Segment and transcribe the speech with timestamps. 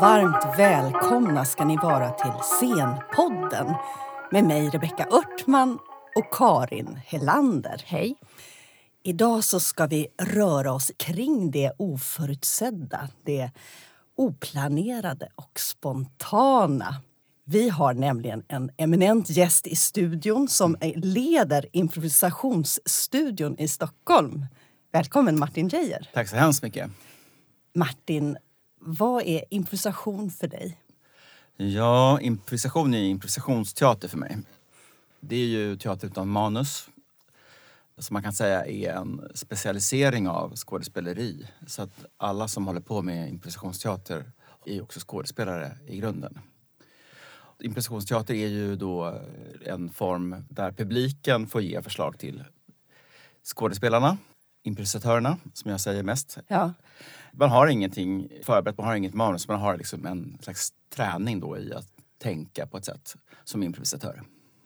[0.00, 3.74] Varmt välkomna ska ni vara till Scenpodden
[4.30, 5.78] med mig Rebecka Örtman
[6.16, 7.82] och Karin Helander.
[7.86, 8.16] Hej.
[9.02, 13.50] Idag så ska vi röra oss kring det oförutsedda, det
[14.16, 16.94] oplanerade och spontana.
[17.44, 24.46] Vi har nämligen en eminent gäst i studion som leder improvisationsstudion i Stockholm.
[24.92, 26.08] Välkommen Martin Geijer.
[26.14, 26.90] Tack så hemskt mycket.
[27.74, 28.36] Martin,
[28.80, 30.80] vad är improvisation för dig?
[31.56, 34.38] Ja, improvisation är improvisationsteater för mig.
[35.20, 36.88] Det är ju teater utan manus.
[37.98, 41.46] Som man kan säga är en specialisering av skådespeleri.
[41.66, 44.32] Så att alla som håller på med improvisationsteater
[44.66, 46.38] är också skådespelare i grunden.
[47.60, 49.20] Improvisationsteater är ju då
[49.66, 52.44] en form där publiken får ge förslag till
[53.44, 54.18] skådespelarna,
[54.62, 56.38] improvisatörerna som jag säger mest.
[56.48, 56.72] Ja.
[57.32, 61.58] Man har ingenting förberett, man har inget manus, man har liksom en slags träning då
[61.58, 61.86] i att
[62.18, 64.22] tänka på ett sätt som improvisatör.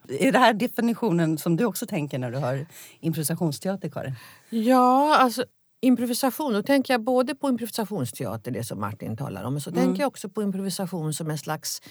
[0.09, 2.67] Är det här definitionen som du också tänker när du har
[3.01, 4.15] improvisationsteater, Karin?
[4.51, 5.45] Ja, alltså
[5.81, 9.85] improvisation, då tänker jag både på improvisationsteater, det som Martin talar om, men så mm.
[9.85, 11.83] tänker jag också på improvisation som en slags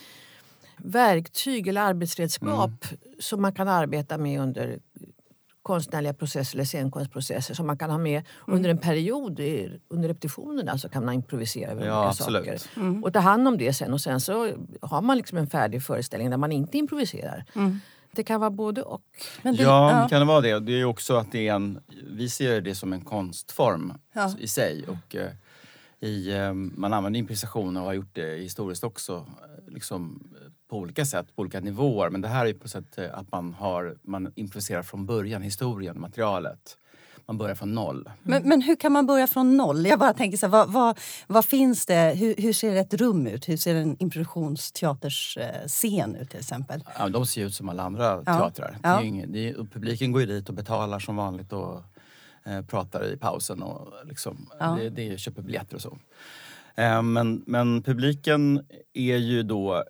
[0.77, 2.99] verktyg eller arbetsredskap mm.
[3.19, 4.79] som man kan arbeta med under
[5.63, 8.57] konstnärliga processer eller scenkonstprocesser som man kan ha med mm.
[8.57, 9.39] under en period
[9.87, 12.61] under repetitionerna så kan man improvisera över ja, olika absolut.
[12.61, 12.81] saker.
[12.81, 13.03] Mm.
[13.03, 14.49] Och ta hand om det sen och sen så
[14.81, 17.45] har man liksom en färdig föreställning där man inte improviserar.
[17.55, 17.79] Mm.
[18.15, 19.01] Det kan vara både och.
[19.41, 20.59] Men det, ja, ja, kan det vara det.
[20.59, 24.31] Det är också att det är en, vi ser det som en konstform ja.
[24.39, 24.85] i sig.
[24.87, 25.31] Och, eh,
[25.99, 29.13] i, eh, man använder improvisation och har gjort det historiskt också.
[29.15, 30.29] Eh, liksom,
[30.73, 32.09] på olika sätt, på olika nivåer.
[32.09, 36.77] Men det här är på sätt att man, har, man improviserar från början, historien, materialet.
[37.25, 38.09] Man börjar från noll.
[38.23, 39.85] Men, men hur kan man börja från noll?
[39.85, 42.13] Jag bara tänker så här, vad, vad, vad, finns det?
[42.17, 43.49] Hur, hur, ser ett rum ut?
[43.49, 46.83] Hur ser en improvisationsteaters scen ut till exempel?
[46.99, 48.37] Ja, de ser ut som alla andra ja.
[48.37, 48.77] teatrar.
[48.83, 48.89] Ja.
[48.89, 51.81] Det är ingen, det är, publiken går ju dit och betalar som vanligt och
[52.43, 54.77] eh, pratar i pausen och liksom, ja.
[54.79, 55.97] det, det köper biljetter och så.
[56.75, 59.81] Eh, men, men publiken är ju då eh,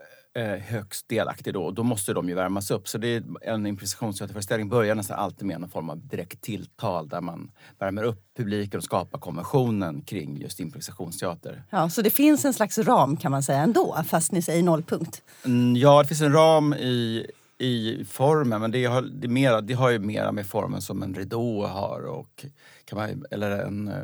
[0.61, 1.71] högst delaktig då.
[1.71, 2.87] Då måste de ju värmas upp.
[2.87, 7.21] Så det är en improvisationsteaterföreställning börjar nästan alltid med någon form av direkt tilltal där
[7.21, 11.63] man värmer upp publiken och skapar konventionen kring just improvisationsteater.
[11.69, 15.21] Ja, så det finns en slags ram kan man säga ändå, fast ni säger nollpunkt?
[15.45, 17.27] Mm, ja, det finns en ram i
[17.57, 21.13] i formen, men det har, det, mera, det har ju mera med formen som en
[21.13, 22.05] ridå har.
[22.05, 22.45] Och
[22.85, 23.95] kan man, eller en, eh,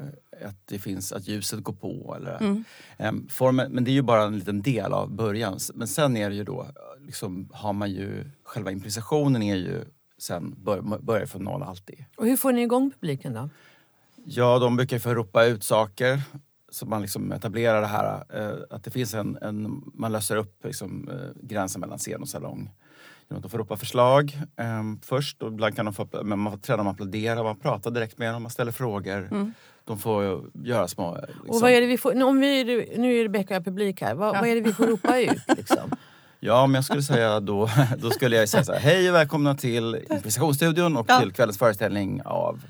[0.45, 2.15] att det finns att ljuset går på.
[2.17, 2.63] Eller, mm.
[2.97, 5.59] um, formen, men det är ju bara en liten del av början.
[5.73, 6.67] Men sen är det ju då,
[6.99, 9.85] liksom, har man ju, själva improvisationen är ju
[10.17, 12.05] sen bör, börjar från noll alltid.
[12.17, 13.49] Och hur får ni igång publiken då?
[14.25, 16.21] Ja, de brukar få ropa ut saker
[16.71, 20.65] så man liksom etablerar det här eh, att det finns en, en man löser upp
[20.65, 22.69] liksom, eh, gränsen mellan scen och salong.
[23.27, 25.43] De får ropa förslag eh, först.
[25.43, 28.33] Och ibland kan de få, men man får träna dem applådera, man pratar direkt med
[28.33, 29.27] dem, man ställer frågor.
[29.31, 29.53] Mm.
[29.89, 31.17] De får göra små...
[31.27, 31.49] Liksom.
[31.49, 32.63] Och vad är det vi får, om vi,
[32.97, 34.15] nu är Rebecka och publik här.
[34.15, 34.39] Vad, ja.
[34.39, 35.41] vad är det vi får ropa ut?
[35.57, 35.95] Liksom?
[36.39, 38.79] Ja, om jag skulle säga då, då skulle jag säga så här.
[38.79, 41.19] Hej och välkomna till Improvisationsstudion och ja.
[41.19, 42.61] till kvällens föreställning av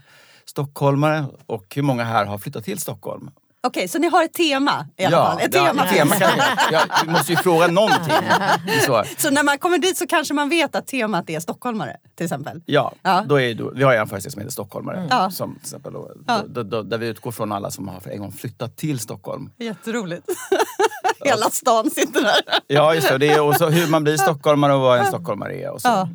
[0.46, 1.26] stockholmare.
[1.46, 3.30] Och hur många här har flyttat till Stockholm?
[3.68, 5.40] Okej, så ni har ett tema i alla ja, fall?
[5.42, 5.86] Ett ja, tema.
[5.86, 6.38] tema kan
[6.72, 8.14] jag, jag måste ju fråga någonting.
[8.86, 9.04] Så.
[9.18, 12.62] så när man kommer dit så kanske man vet att temat är stockholmare till exempel?
[12.66, 13.26] Ja, ja.
[13.28, 14.98] Då är, då, vi har en föreställning som heter Stockholmare.
[14.98, 15.32] Mm.
[15.32, 16.42] Som, till exempel, då, ja.
[16.48, 19.50] då, då, där vi utgår från alla som har för en gång flyttat till Stockholm.
[19.58, 20.26] Jätteroligt.
[21.26, 22.42] Hela stan sitter där.
[22.68, 23.18] ja, just det.
[23.18, 25.72] det är, och så hur man blir stockholmare och vad en stockholmare är.
[25.72, 26.08] Och så.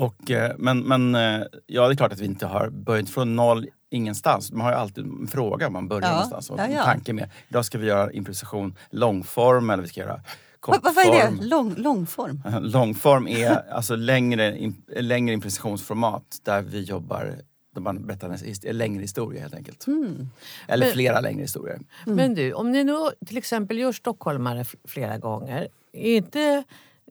[0.00, 3.36] Och, eh, men, men eh, ja, det är klart att vi inte har börjat från
[3.36, 4.52] noll ingenstans.
[4.52, 6.12] Man har ju alltid en fråga man börjar ja.
[6.12, 6.50] någonstans.
[6.50, 6.84] Och ja, ja.
[6.84, 7.30] tanke med.
[7.48, 10.20] Idag ska vi göra improvisation långform eller vi ska göra
[10.60, 10.94] kortform.
[10.94, 11.44] Vad är det?
[11.44, 12.42] Lång, långform?
[12.60, 17.34] långform är alltså längre, längre improvisationsformat där vi jobbar
[17.74, 19.86] där man berättar en längre historia helt enkelt.
[19.86, 20.28] Mm.
[20.68, 21.80] Eller men, flera längre historier.
[22.06, 22.16] Mm.
[22.16, 22.96] Men du, om ni nu
[23.26, 25.68] till exempel gör stockholmare flera gånger.
[25.92, 26.64] Är inte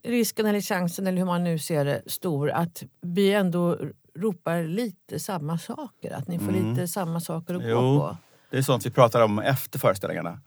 [0.03, 3.77] risken eller chansen, eller hur man nu ser det, stor att vi ändå
[4.15, 6.11] ropar lite samma saker?
[6.11, 6.69] Att ni får mm.
[6.69, 8.17] lite samma saker att jo, gå på?
[8.51, 10.39] Det är sånt vi pratar om efter föreställningarna.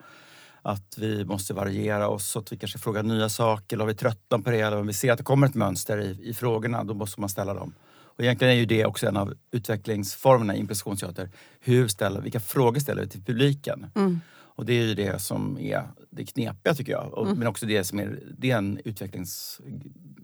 [0.63, 3.77] Att vi måste variera oss, att vi kanske frågar nya saker.
[3.77, 5.99] Eller om vi tröttnar på det, eller om vi ser att det kommer ett mönster
[5.99, 7.75] i, i frågorna, då måste man ställa dem.
[8.17, 11.31] Och egentligen är ju det också en av utvecklingsformerna i improvisationsteater.
[11.61, 13.87] Hur ställer, vilka frågor ställer vi till publiken?
[13.95, 14.21] Mm.
[14.55, 17.15] Och det är ju det som är det knepiga tycker jag.
[17.15, 17.39] Och, mm.
[17.39, 19.61] Men också det som är, det är en utvecklings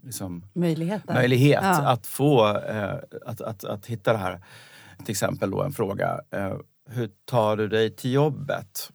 [0.02, 0.44] liksom,
[1.14, 1.88] möjlighet, ja.
[1.88, 2.94] att få eh,
[3.26, 4.40] att, att, att hitta det här.
[4.98, 6.20] Till exempel då en fråga.
[6.30, 6.54] Eh,
[6.90, 8.90] hur tar du dig till jobbet?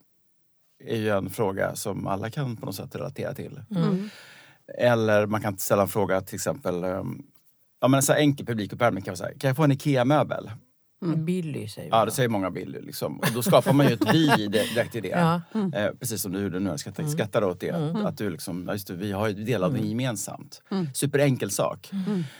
[0.85, 3.61] är ju en fråga som alla kan på något sätt relatera till.
[3.75, 4.09] Mm.
[4.77, 7.23] Eller man kan ställa en fråga till exempel, um,
[7.81, 10.51] ja men en så enkel publikuppvärmning kan vara så här, kan jag få en IKEA-möbel?
[11.03, 12.81] Billy säger Ja, det säger många Billy.
[12.81, 13.19] Liksom.
[13.19, 15.07] Och då skapar man ju ett vi direkt i det.
[15.23, 15.41] Ja.
[15.75, 17.71] Eh, precis som du gjorde nu, jag skrattar, skrattar åt det.
[18.05, 20.61] Att du liksom, just det, vi har ju del av det gemensamt.
[20.93, 21.91] Superenkel sak.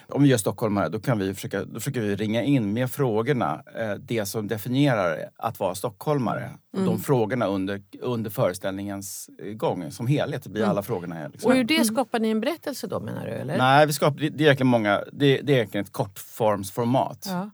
[0.07, 3.63] Om vi gör stockholmare, då, kan vi försöka, då försöker vi ringa in med frågorna,
[3.79, 6.49] eh, det som definierar att vara stockholmare.
[6.77, 10.43] De frågorna under, under föreställningens eh, gång som helhet.
[10.43, 11.15] Det blir alla frågorna.
[11.15, 11.51] här, Liksom.
[11.51, 13.31] Och ur det skapar ni en berättelse då menar du?
[13.31, 13.57] Eller?
[13.57, 17.25] Nej, vi skapar, det, det är egentligen många, det, det är egentligen ett kortformsformat.
[17.29, 17.49] Ja.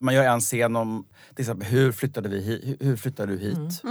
[0.00, 1.04] Man gör en scen om
[1.34, 3.82] till exempel, hur flyttade, vi hur flyttade du hit?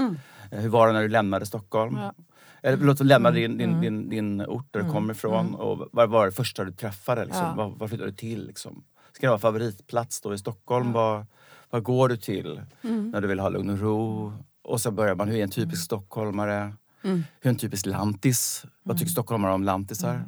[0.51, 1.97] Eh, Hur var det när du lämnade Stockholm?
[1.97, 2.13] Ja.
[2.61, 5.55] Eller förlåt, du lämnade din, din, din, din ort där du kommer ifrån.
[5.55, 7.25] Och vad var det första du träffade?
[7.25, 7.43] Liksom?
[7.45, 7.53] Ja.
[7.57, 8.47] Vad, vad flyttade du till?
[8.47, 8.83] Liksom?
[9.13, 10.91] Ska det vara favoritplats då i Stockholm?
[10.91, 11.25] Vad,
[11.69, 14.33] vad går du till när du vill ha lugn och ro?
[14.63, 16.73] Och så börjar man, hur är en typisk stockholmare?
[17.01, 18.65] Hur är en typisk lantis?
[18.83, 20.25] Vad tycker stockholmare om lantisar?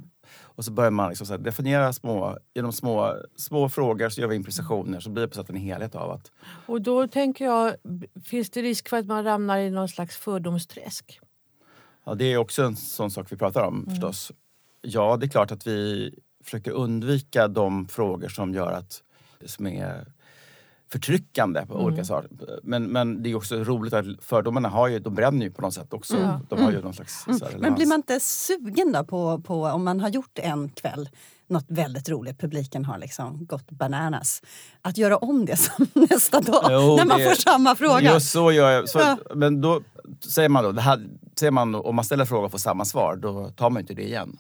[0.56, 4.36] Och så börjar man liksom så definiera små, genom små, små frågor så gör vi
[4.36, 6.32] improvisationer så blir det på sätt en helhet av att
[6.66, 7.76] Och då tänker jag,
[8.26, 11.20] finns det risk för att man ramlar i någon slags fördomsträsk?
[12.04, 14.32] Ja, det är också en sån sak vi pratar om förstås.
[14.82, 16.14] Ja, det är klart att vi
[16.44, 19.04] försöker undvika de frågor som gör att
[19.46, 20.06] som är
[20.92, 22.30] förtryckande på olika saker.
[22.64, 25.74] Men, men det är också roligt att fördomarna har ju, de bränner ju på något
[25.74, 26.40] sätt också.
[26.50, 29.84] De har ju någon slags här, Men blir man inte sugen då på, på om
[29.84, 31.10] man har gjort en kväll
[31.48, 34.42] något väldigt roligt, publiken har liksom gått bananas.
[34.82, 38.14] Att göra om det som nästa dag Jo, när man det- får samma fråga.
[38.14, 38.90] Just så gör jag.
[38.90, 39.18] Så, Ja.
[39.36, 39.82] Men då
[40.30, 41.08] säger man då, här,
[41.40, 44.04] säger man, om man ställer frågan och får samma svar, då tar man inte det
[44.04, 44.38] igen.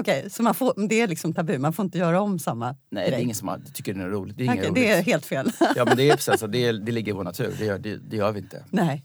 [0.00, 2.76] Okej, så man får, det är liksom tabu, man får inte göra om samma Nej,
[2.90, 3.22] det är grej.
[3.22, 4.36] ingen som har, tycker det är roligt.
[4.36, 4.74] Det är, roligt.
[4.74, 5.52] det är helt fel.
[5.76, 6.46] Ja, men det är precis så.
[6.46, 7.54] Det, det ligger i vår natur.
[7.58, 8.64] Det gör, det, det gör vi inte.
[8.70, 9.04] Nej.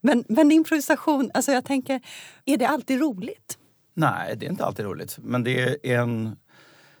[0.00, 2.00] Men, men improvisation, alltså jag tänker,
[2.44, 3.58] är det alltid roligt?
[3.94, 5.18] Nej, det är inte alltid roligt.
[5.22, 6.36] Men det är en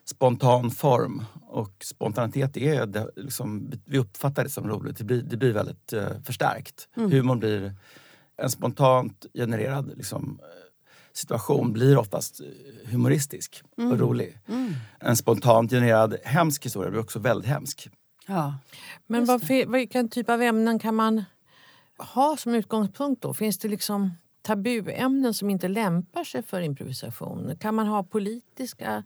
[0.04, 1.24] spontan form.
[1.46, 4.98] Och spontanitet är det, liksom, vi uppfattar det som roligt.
[4.98, 6.88] Det blir, det blir väldigt eh, förstärkt.
[6.94, 7.74] Humorn blir
[8.42, 10.40] en spontant genererad liksom,
[11.12, 12.46] situation blir oftast eh,
[12.90, 14.38] humoristisk och rolig.
[15.00, 17.88] En spontant genererad hemsk historia blir också väldigt hemsk.
[18.26, 18.54] Ja.
[19.06, 19.26] Men
[19.68, 21.24] vilken typ av ämnen kan man
[21.98, 23.34] ha som utgångspunkt då?
[23.34, 24.10] Finns det liksom
[24.42, 27.56] tabuämnen som inte lämpar sig för improvisation?
[27.60, 29.04] Kan man ha politiska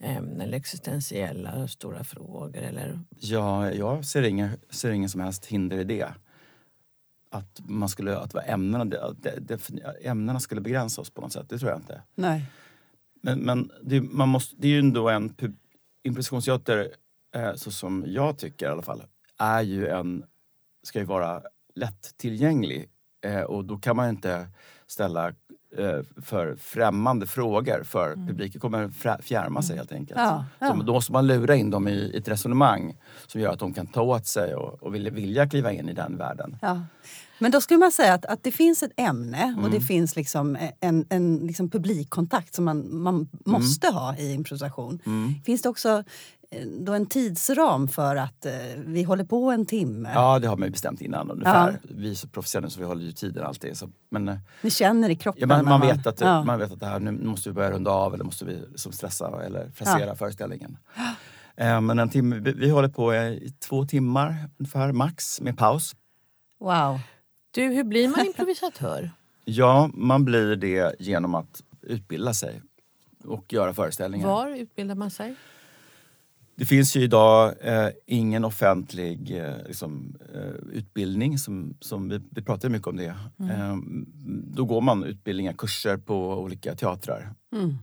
[0.00, 2.56] ämnen eller existentiella stora frågor?
[2.56, 3.00] Eller?
[3.20, 6.14] Ja, jag ser ingen, ser ingen som helst hinder i det.
[7.32, 9.70] Att, man skulle, att ämnena, det, det, det,
[10.02, 12.02] ämnena skulle begränsa oss på något sätt, det tror jag inte.
[12.14, 12.44] Nej.
[13.22, 15.34] Men, men det, man måste, det är ju ändå en...
[16.04, 16.88] Improvisationsteater,
[17.34, 19.02] eh, så som jag tycker i alla fall,
[19.38, 20.24] är ju en...
[20.82, 21.42] Ska ju vara
[21.74, 22.88] lättillgänglig.
[23.24, 24.48] Eh, och då kan man inte
[24.86, 25.34] ställa
[26.22, 28.88] för främmande frågor för publiken kommer
[29.22, 30.20] fjärma sig helt enkelt.
[30.20, 30.66] Ja, ja.
[30.68, 32.96] Så då måste man lura in dem i ett resonemang
[33.26, 35.92] som gör att de kan ta åt sig och, och vilja, vilja kliva in i
[35.92, 36.56] den världen.
[36.62, 36.80] Ja.
[37.42, 39.82] Men då skulle man säga att, att det finns ett ämne och det Mm.
[39.82, 43.98] finns liksom en, en liksom publikkontakt som man, man måste Mm.
[43.98, 44.98] ha i improvisation.
[45.44, 46.04] Finns det också
[46.50, 50.10] eh, då en tidsram för att eh, vi håller på en timme?
[50.14, 51.80] Ja, det har man ju bestämt innan ungefär.
[51.82, 53.76] Vi är så professionella så vi håller ju tiden alltid.
[53.76, 55.40] Så, men, eh, Ni känner i kroppen?
[55.40, 56.44] Ja, man, när man, vet att, ja.
[56.44, 58.92] man vet att det här, nu måste vi börja runda av eller måste vi liksom
[58.92, 60.78] stressa eller frasera föreställningen.
[61.56, 65.94] Eh, Men en timme, vi, vi håller på i två timmar ungefär, max, med paus.
[66.60, 66.98] Wow.
[67.54, 69.10] Du, hur blir man improvisatör?
[69.44, 72.62] Ja, man blir det genom att utbilda sig
[73.24, 74.26] och göra föreställningar.
[74.26, 75.34] Var utbildar man sig?
[76.54, 81.38] Det finns ju idag eh, ingen offentlig eh, liksom, eh, utbildning.
[81.38, 83.14] Som, som vi, vi pratar mycket om det.
[83.40, 83.76] Eh,
[84.54, 87.34] då går man utbildningar, kurser på olika teatrar.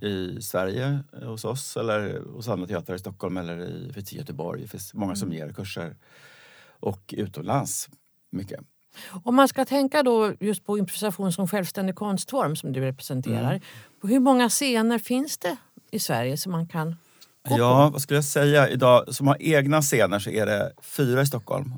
[0.01, 4.61] I Sverige eh, hos oss eller hos andra teatrar i Stockholm eller i, i Göteborg.
[4.61, 5.95] Det finns många som ger kurser.
[6.79, 7.89] Och utomlands
[8.31, 8.59] mycket.
[9.23, 13.61] Om man ska tänka då just på improvisation som självständig konstform som du representerar.
[14.01, 15.57] På hur många scener finns det
[15.91, 16.95] i Sverige som man kan
[17.49, 18.69] gå Ja, vad skulle jag säga?
[18.69, 21.73] Idag, som har egna scener så är det fyra i Stockholm.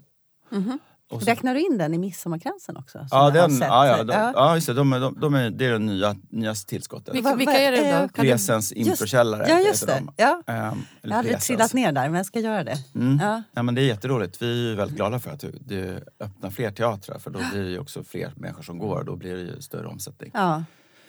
[1.12, 3.08] Och så- Räknar du in den i Midsommarkransen också?
[3.12, 4.32] Ja, den, ja, ja, de, Ja.
[4.36, 4.74] ja, just det.
[4.74, 7.16] De, är- de, de är, det är det nya, nyaste tillskottet.
[7.16, 8.22] Vilka, vilka är det då?
[8.22, 9.94] Presens improkällare Ja, just det.
[9.94, 10.12] de.
[10.18, 10.42] Ja.
[10.48, 11.48] Ehm, Jag har aldrig Presens.
[11.48, 12.78] trillat ner där, men jag ska göra det.
[12.96, 13.20] Mm.
[13.24, 13.44] Ja.
[13.54, 14.42] Ja, men det är jätteroligt.
[14.42, 17.70] Vi är väldigt glada för att du, du öppnar fler teatrar för då blir det
[17.70, 20.32] ju också fler människor som går och då blir det ju större omsättning.
[20.34, 20.64] Ja.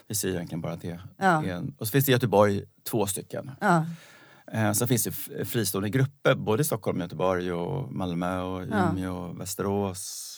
[0.08, 1.44] Vi ser egentligen bara att det Ja.
[1.44, 3.50] en, Och så finns det i Göteborg två stycken.
[3.60, 3.84] Ja.
[4.52, 8.90] Eh, sen finns det fristående grupper både i Stockholm, Göteborg, och Malmö, och Ja.
[8.92, 10.28] Umeå, och Västerås.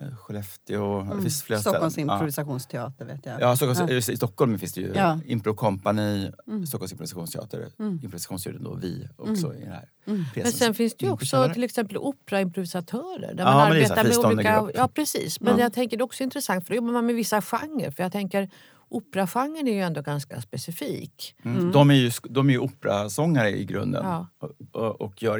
[0.00, 1.02] eh, Skellefteå.
[1.16, 1.62] Det finns flera Mm.
[1.62, 2.08] Stockholms ställen.
[2.08, 2.14] Ja.
[2.14, 3.40] improvisationsteater vet jag.
[3.40, 5.12] Ja, Stockholms, I Stockholm finns det ju Ja.
[5.12, 5.24] Mm.
[5.26, 6.30] Impro Company,
[6.68, 10.24] Stockholms improvisationsteater, improvisationsstudion och vi också i den här Mm.
[10.36, 13.34] Men sen finns det ju också till exempel operaimprovisatörer.
[13.34, 14.60] Där Ja, man det arbetar med olika...
[14.60, 14.72] grupper.
[14.80, 15.40] Ja, precis.
[15.40, 17.90] Men jag tänker det är också intressant för då jobbar man med vissa genrer.
[17.90, 18.50] För jag tänker
[18.90, 21.34] operagenren är ju ändå ganska specifik.
[21.44, 21.72] Mm.
[21.72, 24.26] De är ju, de är ju operasångare i grunden Ja.
[24.72, 25.38] och, och, gör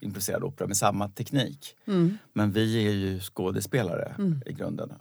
[0.00, 1.74] improviserad opera med samma teknik.
[1.86, 2.18] Mm.
[2.32, 4.14] Men vi är ju skådespelare
[4.46, 4.92] i grunden.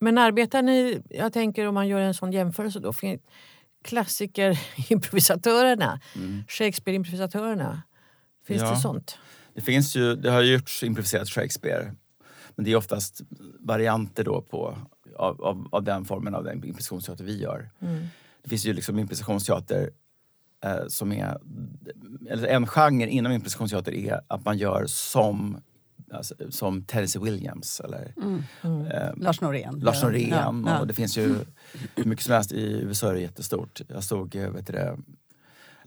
[0.00, 2.92] Men arbetar ni, jag tänker om man gör en sån jämförelse då,
[3.84, 6.00] klassiker-improvisatörerna,
[6.48, 7.82] Shakespeare-improvisatörerna.
[8.46, 8.70] Finns Ja.
[8.70, 9.18] det sånt?
[9.54, 11.92] Det finns ju, det har gjorts improviserat Shakespeare.
[12.56, 13.20] Men det är oftast
[13.60, 14.78] varianter då på,
[15.16, 17.70] av, av, av den formen av den improvisationsteater vi gör.
[18.42, 19.90] Det finns ju liksom improvisationsteater
[20.64, 21.38] eh, som är...
[22.28, 25.56] Eller en genre inom improvisationsteater är att man gör som,
[26.12, 28.14] alltså, som Tennessee Williams eller
[28.62, 29.80] eh, Lars Norén.
[29.80, 30.28] Lars Norén.
[30.30, 30.80] Ja, ja.
[30.80, 31.36] Och det finns ju
[31.96, 32.52] hur mycket som helst.
[32.52, 33.80] I USA är det jättestort.
[33.88, 34.98] Jag såg, eh, vet det,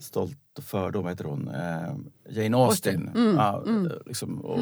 [0.00, 1.48] Stolt och fördom, heter hon?
[1.48, 1.94] Eh,
[2.28, 3.08] Jane Austen.
[3.08, 3.64] Mm, Ja,
[4.06, 4.60] liksom, och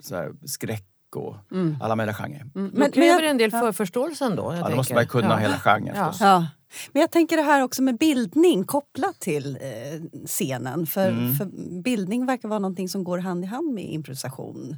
[0.00, 0.84] så här, skräck
[1.16, 1.36] och
[1.80, 2.40] alla möjliga genrer.
[2.54, 4.42] Mm, Men, det kräver en del förförståelse ändå.
[4.42, 4.76] Jag Ja, då tänker.
[4.76, 5.36] måste man ju kunna Ja.
[5.36, 6.06] hela genren Ja.
[6.06, 6.20] förstås.
[6.20, 6.46] Ja.
[6.92, 10.86] Men jag tänker det här också med bildning kopplat till eh, scenen.
[10.86, 11.34] För, Mm.
[11.34, 11.44] för
[11.82, 14.76] bildning verkar vara någonting som går hand i hand med improvisation.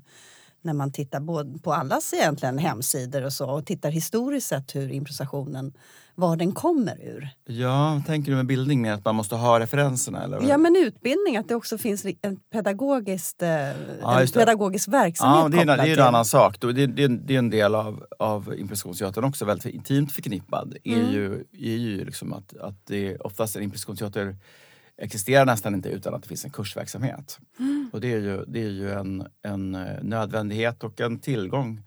[0.64, 4.92] När man tittar både på allas egentligen hemsidor och så och tittar historiskt sett hur
[4.92, 5.73] improvisationen,
[6.14, 7.28] var den kommer ur.
[7.44, 10.25] Ja, tänker du med bildning med att man måste ha referenserna?
[10.25, 10.42] Eller?
[10.49, 14.40] Ja men utbildning, att det också finns en pedagogiskt, eh, en just det.
[14.40, 16.61] pedagogisk verksamhet Ja, det är, en- det är en till- annan sak.
[16.61, 20.76] Det, det, det är en del av, av improvisationsteatern också, väldigt intimt förknippad.
[20.85, 21.12] är Mm.
[21.12, 24.37] ju, är ju liksom att, att det oftast en improvisationsteater
[24.96, 27.38] existerar nästan inte utan att det finns en kursverksamhet.
[27.58, 27.90] Mm.
[27.92, 31.82] Och det är ju, det är ju en, en eh, nödvändighet och en tillgång.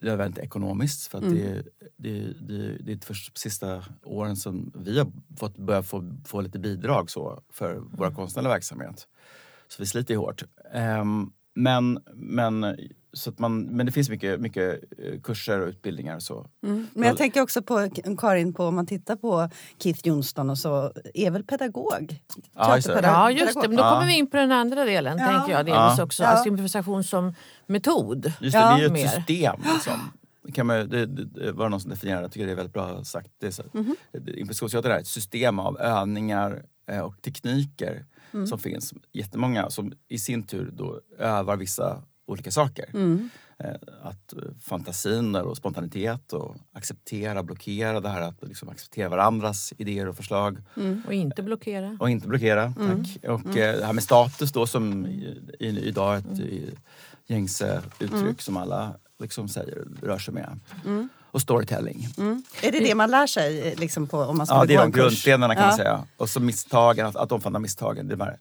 [0.00, 1.36] Nödvändigt ekonomiskt för att Mm.
[1.36, 1.62] det,
[1.96, 6.58] det, det, det är först sista åren som vi har fått börja få, få lite
[6.58, 8.16] bidrag så för vår Mm.
[8.16, 9.08] konstnärliga verksamhet.
[9.68, 10.42] Så vi sliter hårt.
[10.72, 12.76] Ehm, men, men,
[13.12, 16.46] så att man, men det finns mycket, mycket eh, kurser och utbildningar och så.
[16.66, 16.86] Mm.
[16.94, 20.92] Men jag tänker också på Karin, på, om man tittar på Keith Johnston och så,
[21.14, 22.20] är väl pedagog?
[22.54, 23.00] Ja, just det.
[23.02, 23.68] Ja, just det.
[23.68, 23.90] Men då Ja.
[23.94, 25.26] kommer vi in på den andra delen, Ja.
[25.26, 25.66] tänker jag.
[25.66, 26.04] Delvis Ja.
[26.04, 26.22] också.
[26.22, 26.28] Ja.
[26.28, 27.34] Alltså improvisation som
[27.66, 28.32] metod.
[28.40, 28.68] Just det, Ja.
[28.68, 29.06] det är ju ett Mer.
[29.08, 29.56] system.
[29.74, 29.92] Liksom.
[30.44, 33.04] Det, kan man, det, det, var någon som definierade, jag tycker det är väldigt bra
[33.04, 33.30] sagt.
[33.40, 33.96] Det är så, Mhm.
[34.14, 38.04] Improvisationsteater är ett system av övningar eh, och tekniker
[38.34, 38.46] Mm.
[38.46, 38.94] som finns.
[39.12, 42.02] Jättemånga som i sin tur då övar vissa
[42.32, 42.84] olika saker.
[42.94, 43.30] Mm.
[43.58, 43.70] Eh,
[44.02, 50.08] Att eh, fantasin och spontanitet och acceptera, blockera det här att liksom acceptera varandras idéer
[50.08, 50.58] och förslag.
[51.06, 51.96] Och inte blockera.
[52.00, 53.04] Och inte blockera, Mm.
[53.04, 53.30] tack.
[53.30, 55.06] Och eh, det här med status då som
[55.58, 56.74] idag är ett i,
[57.26, 58.36] gängse uttryck Mm.
[58.38, 60.60] som alla liksom säger, rör sig med.
[61.30, 62.08] Och storytelling.
[62.18, 62.42] Mm.
[62.62, 64.90] Är det det man lär sig liksom på, om man skulle Ja, det är de
[64.92, 65.68] grundstenarna kan ja.
[65.68, 66.04] man säga.
[66.16, 68.08] Och så misstagen, att, att omfamna misstagen.
[68.08, 68.38] Det är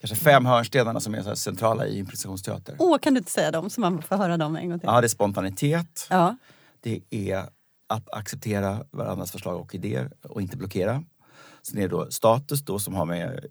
[0.00, 2.76] kanske fem hörnstenarna som är så centrala i improvisationsteater.
[2.78, 4.86] Åh, kan du inte säga dem så man får höra dem en gång till?
[4.86, 6.06] Ja, det är spontanitet.
[6.10, 6.36] Ja.
[6.80, 7.44] Det är
[7.86, 11.04] att acceptera varandras förslag och idéer och inte blockera.
[11.62, 13.46] Sen är det då status då som har med,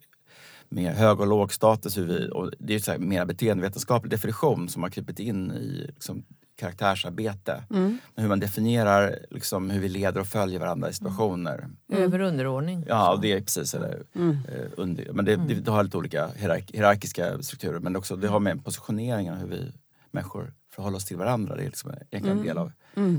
[0.70, 1.98] med hög och låg status.
[1.98, 5.51] Hur vi, och det är ju så här mer beteendevetenskaplig definition som har krypit in
[5.51, 6.24] i liksom,
[6.60, 7.63] karaktärsarbete.
[7.70, 7.98] Mm.
[8.16, 11.70] Hur man definierar liksom, hur vi leder och följer varandra i situationer.
[11.94, 12.86] Över och underordning.
[12.88, 13.74] Ja, och det är precis.
[13.74, 14.32] Eller, Mm.
[14.48, 18.28] eh, under, men det, det, det har lite olika hierark, hierarkiska strukturer men också, det
[18.28, 19.72] har med positioneringen hur vi
[20.12, 21.56] människor förhåller oss till varandra.
[21.56, 22.72] Det är liksom egentligen en del av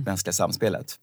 [0.06, 0.98] mänskliga samspelet.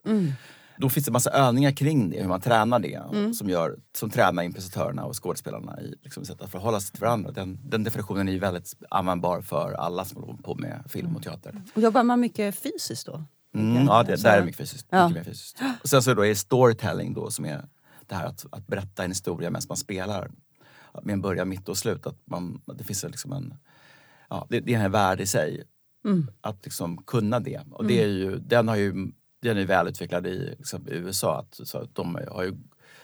[0.78, 0.88] Mm.
[0.88, 3.02] Då finns det massa övningar kring det, hur man tränar det.
[3.14, 3.34] Mm.
[3.34, 7.32] Som, gör, som tränar improvisatörerna och skådespelarna i liksom, sätt att förhålla sig till varandra.
[7.32, 11.24] Den, den definitionen är ju väldigt användbar för alla som håller på med film och
[11.24, 11.62] teater.
[11.76, 13.24] Och Jobbar man mycket fysiskt då?
[13.56, 14.88] Mm, ja, det, där är det mycket fysiskt.
[14.90, 15.08] Ja.
[15.08, 15.62] Mycket mer fysiskt.
[15.84, 17.66] Och sen så då är det storytelling då som är
[18.08, 20.32] det här att, att berätta en historia medan man spelar.
[21.04, 22.08] Med en början, mitt och slut.
[22.08, 23.54] Att man, att det finns liksom en...
[24.30, 25.64] Ja, det, det är en värld i sig.
[26.06, 26.28] Mm.
[26.42, 27.62] Att liksom kunna det.
[27.72, 29.12] Och det är ju, den har ju
[29.48, 31.40] den är välutvecklad i liksom, USA.
[31.40, 32.54] Att, så att de har ju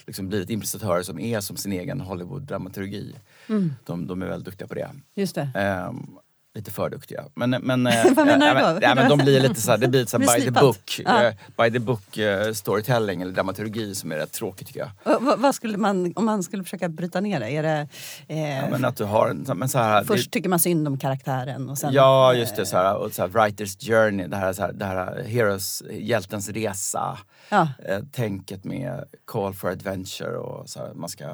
[0.08, 3.16] liksom blivit improvisatörer som är som sin egen Hollywood-dramaturgi.
[3.50, 3.74] Mm.
[3.86, 4.90] De, de är väldigt duktiga på det.
[5.14, 5.50] Just det.
[5.56, 6.18] Ehm,
[6.56, 7.24] lite för duktiga.
[7.36, 8.86] Men, men, eh, Vad menar eh, du då?
[8.86, 11.02] Ja, men de blir lite så här, det blir så här by the book.
[11.06, 11.24] Ja.
[11.24, 15.18] eh, by the book eh, storytelling eller dramaturgi som är rätt tråkigt tycker jag.
[15.18, 17.50] Och vad, skulle man, om man skulle försöka bryta ner det?
[17.50, 17.88] Är det
[18.28, 20.88] eh, Ja, men att du har en, men så här, först det, tycker man synd
[20.88, 21.94] om karaktären och sen...
[21.94, 22.62] Ja, just det.
[22.62, 25.84] eh, Så här, och så här, writer's journey, det här, så här, det här heroes,
[25.92, 27.18] hjältens resa.
[27.50, 27.68] Ja.
[27.86, 31.26] Eh, tänket med call for adventure och så här, man ska,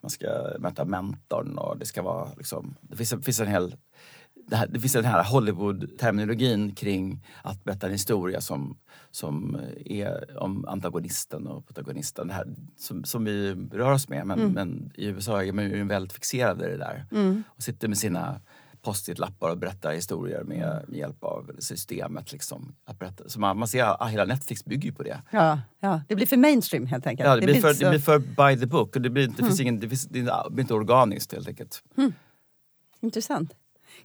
[0.00, 0.26] man ska
[0.58, 3.76] möta mentorn och det ska vara liksom, det finns, finns en hel
[4.46, 8.78] det, här, det finns den här Hollywood-terminologin kring att berätta en historia som,
[9.10, 12.28] som är om antagonisten och protagonisten.
[12.28, 12.46] Det här,
[12.76, 14.26] som, som vi rör oss med.
[14.26, 17.06] Men, men i USA är man ju väldigt fixerad i det där.
[17.46, 18.40] Och sitter med sina
[18.82, 22.32] post-it-lappar och berättar historier med, med hjälp av systemet.
[22.32, 23.28] Liksom, att berätta.
[23.28, 25.22] Så man, man ser att hela Netflix bygger ju på det.
[25.30, 27.26] Ja, ja, det blir för mainstream helt enkelt.
[27.28, 28.18] Ja, det, blir för, inte det blir så- för
[28.54, 28.96] by the book.
[28.96, 30.20] Och det, blir, inte- det, finns ingen, det, finns, det
[30.50, 31.82] blir inte organiskt helt enkelt.
[33.00, 33.54] Intressant.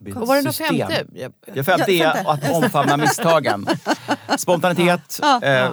[0.02, 0.66] Vad var det system.
[0.78, 1.04] femte?
[1.14, 3.66] Jag- Ja, femte Ja, är att omfamna misstagen.
[4.38, 5.42] Spontanitet, Ja.
[5.42, 5.64] eh,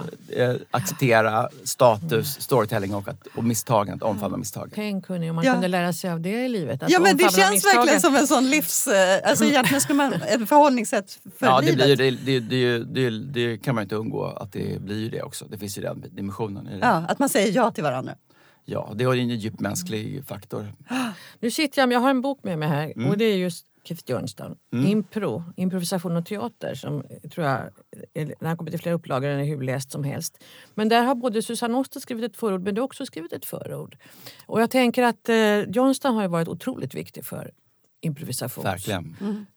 [0.42, 4.70] eh, acceptera status, storytelling och, att, och misstagen, att omfamna misstag.
[4.74, 5.52] Tänk hörni, om man Ja.
[5.52, 6.82] kunde lära sig av det i livet.
[6.82, 7.76] Att Ja men det känns misstagen.
[7.76, 8.86] verkligen som en sån livs...
[8.86, 11.76] eh, Alltså egentligen skulle man ett förhållningssätt för Ja, det, livet.
[11.98, 12.78] blir, ju- det, det,
[13.10, 15.44] det, det, kan man inte undgå att det blir ju det också.
[15.44, 16.78] Det finns ju den dimensionen i det.
[16.86, 18.12] Ja, att man säger ja till varandra.
[18.64, 20.72] Ja, det ju en djup mänsklig faktor.
[21.40, 23.10] Nu sitter jag, jag har en bok med mig här Mm.
[23.10, 24.56] och det är just Keith Johnston.
[24.72, 27.02] Impro, improvisation och teater som
[27.34, 27.70] tror jag,
[28.14, 30.44] den har kommit i flera upplagor, den är hur läst som helst.
[30.74, 33.44] Men där har både Susanne Oster skrivit ett förord men du har också skrivit ett
[33.44, 33.96] förord.
[34.46, 37.50] Och jag tänker att eh, Johnston har varit otroligt viktig för
[38.00, 38.64] improvisation.
[38.64, 39.16] Verkligen.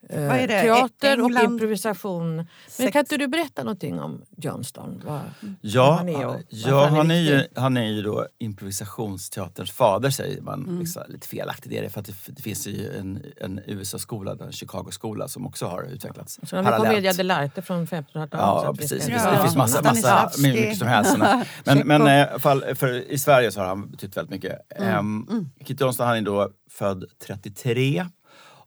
[0.10, 0.62] Eh, Vad är det?
[0.62, 1.44] Teater och England?
[1.54, 2.36] improvisation.
[2.36, 5.02] Men Sex- kan inte du berätta någonting om Johnston?
[5.06, 5.20] Vad,
[5.62, 9.72] Ja, vad han är och ja varför han, är ju, han är ju då improvisationsteaterns
[9.72, 10.64] fader säger man.
[10.64, 10.80] Mm.
[10.80, 14.52] Liksom, lite felaktigt är det för att det, det finns ju en, en USA-skola, en
[14.52, 18.32] Chicago-skola som också har utvecklats Så har vi på Media dell'arte från 1500-talet.
[18.32, 19.06] så Ja, precis.
[19.06, 19.20] Det Ja.
[19.20, 21.18] finns, det finns massa, massa mycket som helst.
[21.66, 24.60] Men, men eh, i alla fall, för i Sverige så har han betytt väldigt mycket.
[24.76, 25.00] Mm.
[25.00, 28.06] Um, Kit Johnston han är då född 33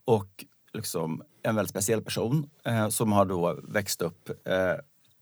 [0.05, 4.75] och liksom en väldigt speciell person eh, som har då växt upp eh,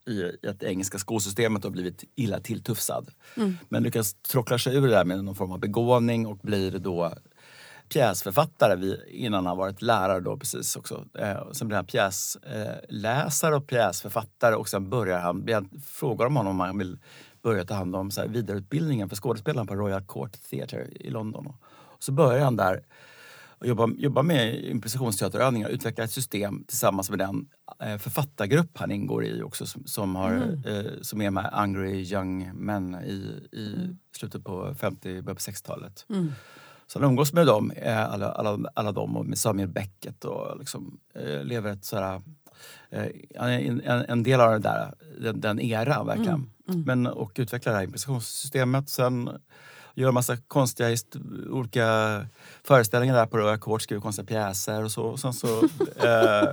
[0.06, 3.10] i det engelska skolsystemet och blivit illa tilltufsad.
[3.36, 3.56] Mm.
[3.68, 7.12] Men lyckas tråckla sig ur det där med någon form av begåvning och blir då
[7.88, 11.04] pjäsförfattare vi, innan han varit lärare då precis också.
[11.18, 16.37] Eh, sen blir han pjäsläsare eh, och pjäsförfattare och sen börjar han, han frågar om
[16.37, 16.98] honom om han vill
[17.42, 21.46] börja ta hand om så här, vidareutbildningen för skådespelaren på Royal Court Theatre i London.
[21.46, 21.57] Och
[21.98, 22.83] så börjar han där
[23.62, 27.46] och jobba, jobba med improvisationsteaterövningar och utveckla ett system tillsammans med den
[27.83, 30.33] eh, författargrupp han ingår i också som, som, har,
[30.66, 36.07] eh, som är med Angry Young Men i, i slutet på 50 början på 60-talet.
[36.87, 40.59] Så han umgås med dem, eh, alla, alla, alla dem och med Samuel Beckett och
[40.59, 42.22] liksom, eh, lever ett sådär...
[42.90, 43.07] Eh,
[43.38, 46.51] han är en, en, del av där, den, den eran verkligen.
[46.87, 48.88] Men, och utvecklar det här improvisationssystemet.
[48.88, 49.31] Sen
[49.94, 50.96] gör massa konstiga
[51.50, 51.87] olika
[52.64, 55.02] föreställningar där på Royal Court, skriver konstiga pjäser och så.
[55.02, 55.62] Och sen så
[55.96, 56.52] eh,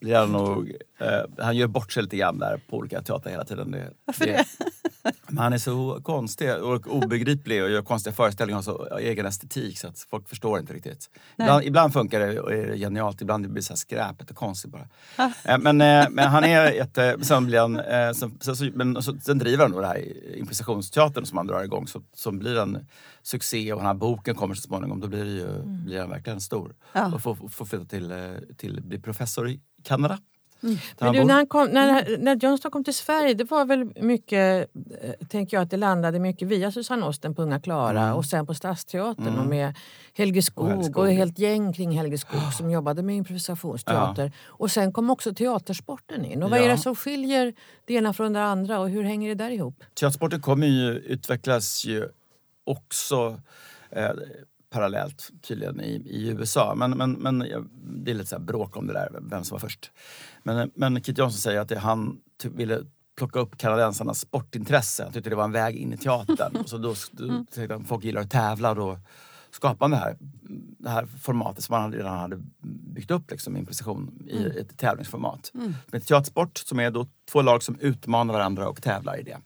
[0.00, 0.72] blir han nog...
[0.98, 3.70] Eh, han gör bort sig lite grann där på olika teatrar hela tiden.
[3.70, 4.44] Det, Varför det?
[5.28, 9.78] men han är så konstig och obegriplig och gör konstiga föreställningar och så egen estetik
[9.78, 11.10] så att folk förstår inte riktigt.
[11.38, 14.70] Ibland, ibland funkar det och är genialt, ibland blir det så här skräpet och konstigt
[14.70, 14.88] bara.
[15.44, 17.16] Eh, Men, eh, men han är jätte...
[17.22, 20.02] Sen, blir han, sen, sen, så- men så, sen driver han då det här
[20.36, 22.86] improvisationsteatern som han drar igång så, som blir en
[23.22, 25.00] succé och den här boken kommer så småningom.
[25.00, 26.74] Då blir, det ju, blir han verkligen stor.
[26.92, 27.14] Ja.
[27.14, 28.18] Och får, får flytta till, eh,
[28.56, 30.18] till bli professor i Kanada.
[30.60, 33.84] Där Men du, när, han kom, när, när Johnston kom till Sverige, det var väl
[34.02, 34.70] mycket,
[35.02, 38.46] eh, tänker jag, att det landade mycket via Susanne Osten på Unga Klara och sen
[38.46, 39.74] på Stadsteatern och med
[40.14, 41.08] Helge Skog och, Helge Skog.
[41.08, 44.32] ett helt gäng kring Helge Skog som jobbade med improvisationsteater.
[44.46, 46.42] Och sen kom också teatersporten in.
[46.42, 46.70] Och vad är Ja.
[46.72, 49.84] det som skiljer det ena från det andra och hur hänger det där ihop?
[49.94, 52.08] Teatersporten kommer ju utvecklas ju
[52.64, 53.40] också
[53.90, 54.10] eh,
[54.70, 56.74] parallellt tydligen i, i USA.
[56.76, 57.58] Men, men, men ja,
[57.94, 59.90] det är lite så här bråk om det där, vem som var först.
[60.54, 62.80] Men, men Kit Johnson säger att det, han ty- ville
[63.16, 65.02] plocka upp kanadensarnas sportintresse.
[65.02, 66.64] Han tyckte det var en väg in i teatern.
[66.66, 68.98] Så då, då tänkte han folk gillar att tävla och då
[69.50, 70.16] skapade det här,
[70.78, 72.36] det här formatet som han redan hade
[72.94, 75.52] byggt upp liksom, improvisation i ett tävlingsformat.
[75.86, 79.36] Med teatersport som är då två lag som utmanar varandra och tävlar i det.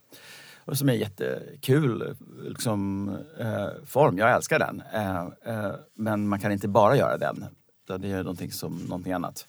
[0.65, 4.19] Och som är jättekul liksom, eh, form.
[4.19, 4.83] Jag älskar den.
[4.95, 5.21] Eh,
[5.55, 7.45] eh, men man kan inte bara göra den.
[7.85, 9.49] Utan Det är någonting som någonting annat.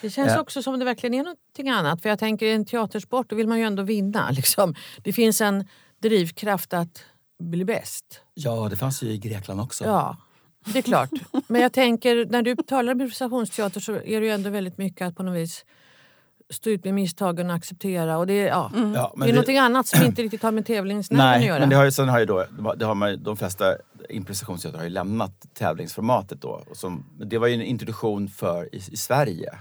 [0.00, 0.40] Det känns Eh.
[0.40, 2.02] också som det verkligen är någonting annat.
[2.02, 4.30] För jag tänker i en teatersport då vill man ju ändå vinna.
[4.32, 4.74] Liksom.
[5.02, 5.64] Det finns en
[6.02, 7.04] drivkraft att
[7.38, 8.20] bli bäst.
[8.34, 9.84] Ja, det fanns ju i Grekland också.
[9.84, 10.16] Ja,
[10.64, 11.10] det är klart.
[11.46, 15.06] Men jag tänker, när du talar om improvisationsteater så är det ju ändå väldigt mycket
[15.08, 15.64] att på något vis
[16.52, 18.18] stå ut med misstagen och acceptera.
[18.18, 20.52] Och det, är, ja, Ja, men det är det- någonting annat som inte riktigt har
[20.52, 21.60] med tävlingsnämnden att göra.
[21.60, 22.44] men det har ju, sen har ju då,
[22.76, 23.76] det har man, de flesta
[24.08, 26.62] improvisationsteatrar har ju lämnat tävlingsformatet då.
[26.70, 29.52] Och som, det var ju en introduktion för i, i Sverige.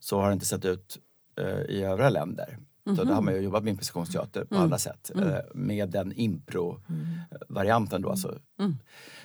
[0.00, 0.98] Så har det inte sett ut
[1.40, 2.58] eh, i övriga länder.
[2.96, 5.10] Så där har man ju jobbat med improvisationsteater på andra sätt.
[5.16, 8.10] Eh, med den impro-varianten då.
[8.10, 8.38] Alltså,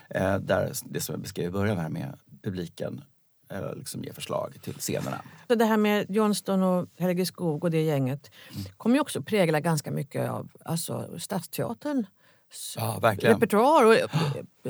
[0.10, 3.02] eh, där det som jag beskrev i början här med publiken
[3.52, 5.22] eh, liksom ge förslag till scenerna.
[5.48, 8.32] Så det här med Johnston och Helge Skog och det gänget
[8.78, 12.06] kommer ju också prägla ganska mycket av alltså, Stadsteatern
[12.78, 13.36] Ja, verkligen.
[13.36, 13.86] repertoar.
[13.86, 14.06] Och eh,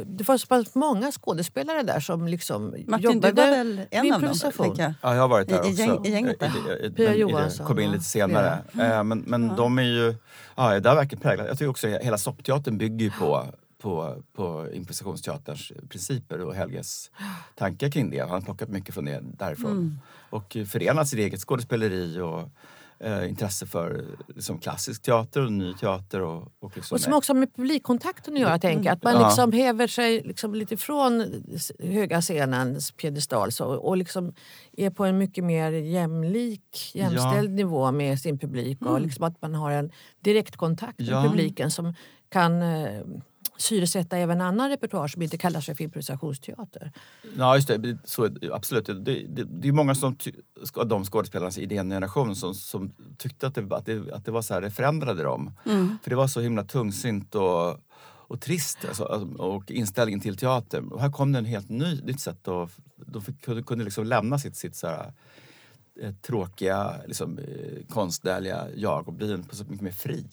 [0.06, 4.14] det var så pass många skådespelare där som liksom Martin, jobbade du var väl en
[4.14, 4.34] av dem?
[4.78, 4.94] jag.
[5.02, 6.08] Ja, jag har varit där I- också.
[6.08, 6.52] i gänget där?
[6.82, 7.92] I- i- Pia Johansson, kom in ja.
[7.92, 8.58] lite senare.
[8.80, 10.16] Eh, Men, men de är ju...
[10.56, 11.48] Ja, det har verkligen präglat.
[11.48, 13.46] Jag tycker också att hela soppteatern bygger ju på,
[13.82, 17.12] på, på improvisationsteaterns principer och Helges
[17.56, 18.20] tankar kring det.
[18.20, 19.72] Han har plockat mycket från det därifrån.
[19.72, 20.00] Mm.
[20.30, 22.50] Och förenat sitt eget skådespeleri och
[23.00, 26.22] eh, intresse för liksom, klassisk teater och ny teater.
[26.22, 28.94] Och, och, liksom, Och som också har med publikkontakten att göra, tänker jag.
[28.94, 29.28] Att man Ja.
[29.28, 31.44] liksom häver sig liksom lite från
[31.80, 34.34] höga scenens piedestal så, och liksom
[34.78, 38.82] är på en mycket mer jämlik, jämställd nivå med sin publik.
[38.82, 41.24] Och liksom att man har en direktkontakt med Ja.
[41.30, 41.94] publiken som
[42.30, 43.02] kan eh,
[43.62, 46.92] syresätta även annan repertoar som inte kallar sig för improvisationsteater.
[47.38, 47.98] Ja, just det.
[48.04, 48.86] Så, absolut.
[48.86, 50.18] Det, det, det är många som
[50.64, 54.32] ska- de skådespelarna i den generationen som, som tyckte att det, att det, att det
[54.32, 55.52] var så här, det förändrade dem.
[56.04, 57.78] För det var så himla tungsint och,
[58.28, 59.04] och trist alltså,
[59.38, 60.88] och inställningen till teatern.
[60.88, 64.06] Och här kom det en helt ny, nytt sätt att de fick, kunde, kunde liksom
[64.06, 65.14] lämna sitt, sitt så här,
[66.22, 70.26] tråkiga, liksom, eh, konstnärliga jag och bli en- på så mycket mer fri.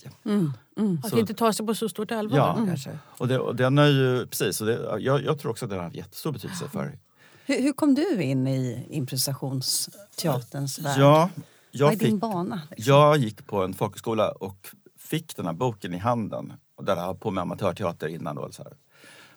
[1.05, 2.55] Att Så- inte ta sig på så stort allvar Ja.
[2.67, 2.99] kanske.
[3.05, 5.79] Och, det, och den är ju, precis, och det, jag, jag tror också att den
[5.79, 6.99] har haft jättestor betydelse för
[7.47, 11.01] Hur, hur kom du in i improvisationsteaterns värld?
[11.01, 12.61] Ja, Vad jag är din fick, bana?
[12.71, 12.95] liksom?
[12.95, 14.67] Jag gick på en folkhögskola och
[14.99, 16.53] fick den här boken i handen.
[16.77, 18.37] Och där jag höll på med amatörteater innan.
[18.37, 18.73] Då, så här.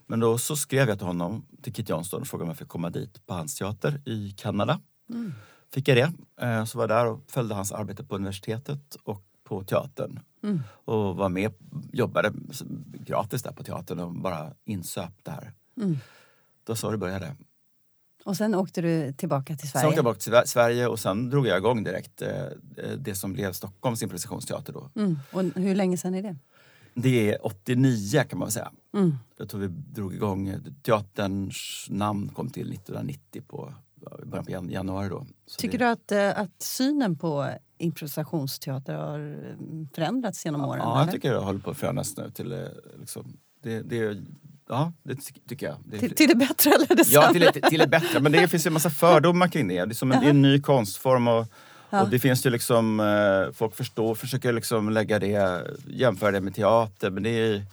[0.07, 2.67] Men då så skrev jag till honom, till Kit Johnston och frågade om jag fick
[2.67, 4.79] komma dit på hans teater i Kanada.
[5.73, 6.11] Fick jag det.
[6.45, 10.19] Eh, Så var jag där och följde hans arbete på universitetet och på teatern.
[10.85, 11.53] Och var med,
[11.91, 12.31] jobbade
[12.93, 15.53] gratis där på teatern och bara insöp det här.
[16.63, 17.35] Då så det började.
[18.25, 19.87] Och sen åkte du tillbaka till Sen Sverige?
[19.87, 22.29] åkte jag tillbaka till Sve- Sverige och sen drog jag igång direkt eh,
[22.77, 24.89] eh, det som blev Stockholms improvisationsteater då.
[24.95, 25.19] Mm.
[25.33, 26.35] Och hur länge sedan är det?
[26.93, 28.71] Det är 89 kan man säga.
[28.93, 29.15] Mm.
[29.37, 33.73] Jag tror vi drog igång, teaterns namn kom till 1990 på
[34.25, 35.25] början på jan- januari då.
[35.45, 40.81] Så Tycker det, du att, eh, att synen på improvisationsteater har mm, förändrats genom åren?
[40.83, 41.11] Ja, jag eller?
[41.11, 42.59] tycker jag håller på att förändras nu till eh,
[42.99, 44.17] liksom, det, det,
[44.69, 45.75] ja, det ty- tycker jag.
[45.85, 48.19] Det, till, till det bättre eller det Ja, till, till det bättre.
[48.19, 49.85] Men det finns ju en massa fördomar kring det.
[49.85, 51.27] Det är, som en, det är en ny konstform.
[51.27, 51.45] Och,
[51.91, 52.03] Ja.
[52.03, 56.55] och det finns ju liksom, eh, folk förstår, försöker liksom lägga det, jämföra det med
[56.55, 57.09] teater.
[57.09, 57.65] Men det är,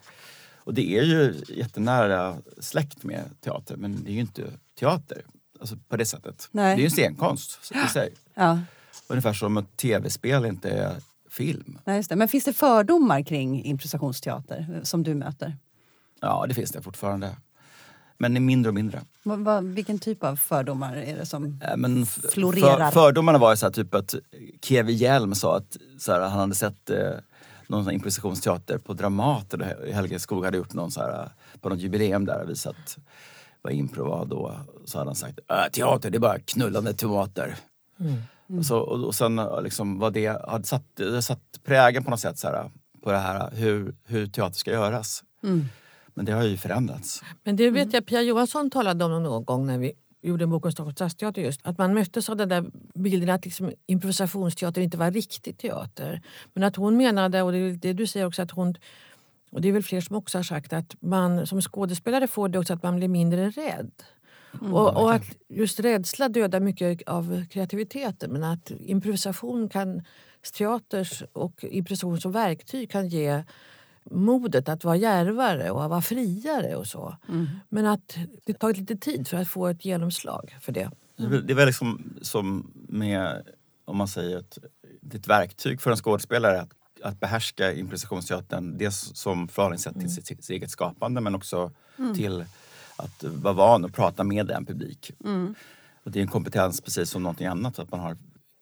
[0.56, 4.42] och det är ju jättenära släkt med teater, men det är ju inte
[4.78, 5.22] teater.
[5.60, 6.48] Alltså på det sättet.
[6.50, 6.76] Nej.
[6.76, 8.14] Det är ju en scenkonst i sig.
[8.34, 8.58] Ja,
[9.08, 10.94] Ungefär som att tv-spel inte är
[11.30, 11.78] film.
[11.84, 12.16] nej, just det.
[12.16, 15.56] Men finns det fördomar kring improvisationsteater eh, som du möter?
[16.20, 17.36] Ja, det finns det fortfarande.
[18.18, 19.02] Men det är mindre och mindre.
[19.22, 21.60] Vad, vad, vilken typ av fördomar är det som...
[21.70, 22.90] Äh, Men Florerar.
[22.90, 24.14] För, fördomarna var ju så här, typ att
[24.62, 27.10] Kevi Hjelm sa att så här, han hade sett eh,
[27.66, 29.64] någon improvisationsteater på Dramaten.
[29.92, 32.98] Helge Skog hade gjort någon så här, på något jubileum där och visat
[33.62, 34.52] vad impro var då.
[34.84, 37.56] Så hade han sagt äh, teater det är bara knullande tomater.
[38.58, 42.10] Och, så, och, och sen eh, liksom, vad det hade satt, det satt prägen på
[42.10, 42.70] något sätt så här,
[43.02, 45.24] på det här hur, hur teater ska göras.
[46.14, 47.22] Men det har ju förändrats.
[47.44, 49.92] Men det vet jag Pia Johansson talade om någon gång när vi
[50.22, 51.60] gjorde en bok om Stockholms stadsteater just.
[51.62, 52.64] Att man möttes av den där
[52.94, 56.22] bilden att liksom improvisationsteater inte var riktig teater.
[56.54, 58.74] Men att hon menade, och det är det du säger också, att hon
[59.50, 62.58] och det är väl fler som också har sagt att man som skådespelare får det
[62.58, 63.90] också att man blir mindre rädd.
[64.60, 70.02] och, och att just rädsla dödar mycket av kreativiteten men att improvisation kan,
[70.58, 73.44] teaters och improvisation som verktyg kan ge
[74.10, 77.16] modet att vara djärvare och att vara friare och så.
[77.68, 80.90] Men att det har tagit lite tid för att få ett genomslag för det.
[81.16, 83.46] Det är väl- Det är väl liksom som med,
[83.84, 84.58] om man säger att
[85.00, 86.70] det är ett verktyg för en skådespelare att,
[87.06, 88.78] att behärska improvisationsteatern.
[88.78, 91.70] Dels som förhållningssätt till sitt, sitt eget skapande men också
[92.16, 92.44] till
[92.96, 95.10] att vara van att prata med en publik.
[96.04, 98.16] Och det är en kompetens precis som någonting annat, att man har,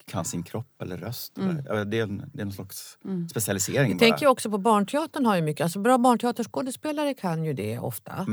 [0.07, 1.39] kan sin kropp eller röst.
[1.39, 2.99] Eller, ja, det, är en, det är en slags
[3.31, 4.09] specialisering Jag bara.
[4.09, 8.27] tänker också på barnteatern har ju mycket, alltså bra barnteaterskådespelare kan ju det ofta.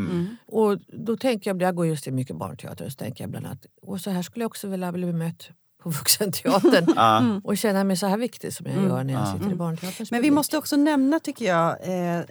[0.47, 3.45] Och då tänker jag, jag går just till mycket barnteater, och så tänker jag bland
[3.45, 5.49] annat, och så här skulle jag också vilja bli bemött
[5.81, 9.55] på vuxenteatern och känna mig så här viktig som jag gör när jag sitter i
[9.55, 11.69] barnteaterns Men vi måste också nämna, tycker jag,
[12.17, 12.21] eh,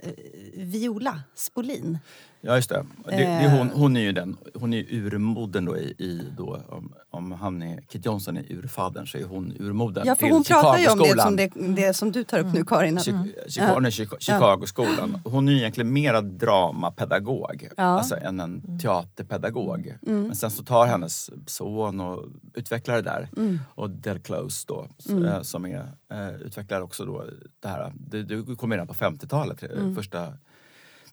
[0.55, 1.99] Viola Spolin.
[2.43, 2.85] Ja, just det.
[3.05, 6.93] det, det hon, hon är ju den, hon är urmodern då i, i då, om,
[7.09, 10.43] om han är, Kit Johnson är urfadern så är hon urmodern Ja, för till hon
[10.43, 11.51] pratar ju om det som, det,
[11.83, 12.97] det som du tar upp nu Karin.
[12.97, 15.21] att- Chi- Chicago, Chica- Chicagoskolan.
[15.25, 17.83] Hon är ju egentligen mera dramapedagog Ja.
[17.83, 19.95] alltså, än en teaterpedagog.
[20.01, 23.29] Men sen så tar hennes son och utvecklar det där.
[23.75, 27.23] Och Del Close då, s- eh, som är, eh, utvecklar också då
[27.61, 27.91] det här.
[27.95, 30.27] Det, det kom redan på 50-talet, eh, första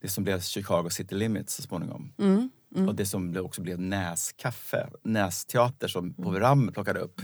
[0.00, 2.12] det som blev Chicago City Limits så småningom.
[2.88, 7.20] Och det som blev- också blev Näskaffe, Nästeater som Povel Ramel plockade upp.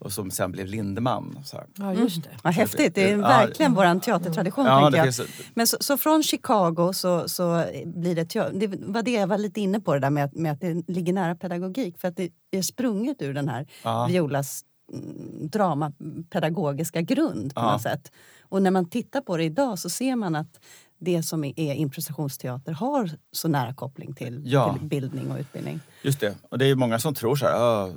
[0.00, 1.38] Och som sen blev Lindeman.
[1.44, 1.66] Så här.
[1.74, 2.30] Ja, just det.
[2.42, 3.16] Vad häftigt, det är Ja.
[3.28, 4.66] verkligen vår teatertradition.
[4.66, 5.14] Ja, tänker det jag.
[5.14, 8.52] finns, Men så, så från Chicago så, så blir det teater.
[8.58, 10.88] Det var det jag var lite inne på, det där med att, med att det
[10.88, 11.98] ligger nära pedagogik.
[12.00, 14.06] För att det är sprunget ur den här Ja.
[14.06, 17.72] Violas mm, dramapedagogiska grund på Ja.
[17.72, 18.12] något sätt.
[18.42, 20.60] Och när man tittar på det idag så ser man att
[21.00, 24.72] det som är improvisationsteater har så nära koppling till, Ja.
[24.78, 25.80] till bildning och utbildning.
[26.02, 26.34] Just det.
[26.50, 27.90] Och det är många som tror så här, ah,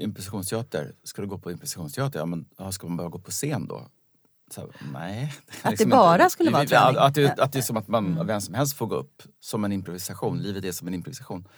[0.00, 2.18] improvisationsteater, ska du gå på improvisationsteater?
[2.18, 3.82] Ja, men ah, ska man bara gå på scen då?
[4.50, 5.34] Så nej.
[5.62, 6.96] det liksom bara inte- skulle vara att, träning.
[6.98, 9.64] att, det, att det är som att man, vem som helst får gå upp som
[9.64, 10.38] en improvisation.
[10.38, 11.48] Livet är som en improvisation.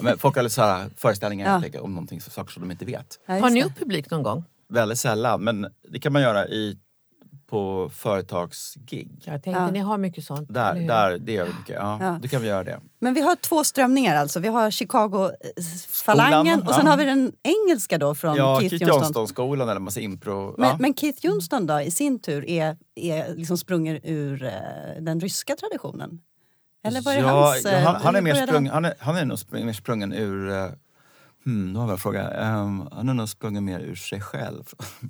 [0.00, 1.80] Men folk har så här föreställningar Ja.
[1.80, 3.20] om någonting, saker som de inte vet.
[3.26, 3.66] Ja, Har ni det.
[3.66, 4.44] upp publik någon gång?
[4.68, 6.78] Väldigt sällan, men det kan man göra i,
[7.46, 9.10] på företagsgig.
[9.24, 9.70] Jag tänkte, Ja.
[9.70, 10.54] ni har mycket sånt.
[10.54, 11.74] Där, där, det gör vi mycket.
[11.74, 12.18] Ja, Ja.
[12.22, 12.80] Då kan vi göra det.
[12.98, 14.40] Men vi har två strömningar alltså.
[14.40, 16.90] Vi har Chicago-falangen och sen ja.
[16.90, 19.02] har vi den engelska då från Ja, Keith, Keith Johnston.
[19.02, 20.54] Johnston-skolan eller massa impro.
[20.58, 20.76] Men, ja.
[20.78, 24.50] men Keith Johnston då i sin tur är, är liksom sprungen ur eh,
[25.00, 26.20] den ryska traditionen?
[26.84, 27.64] Eller vad är ja, hans...
[27.64, 30.12] ja, eh, han, han, är mer sprung, han, är, han är nog sprung, mer sprungen
[30.12, 30.48] ur...
[30.48, 30.70] Uh,
[31.44, 32.30] hmm, nu har jag en fråga.
[32.30, 34.64] Ehm, han är nog sprungen mer ur sig själv.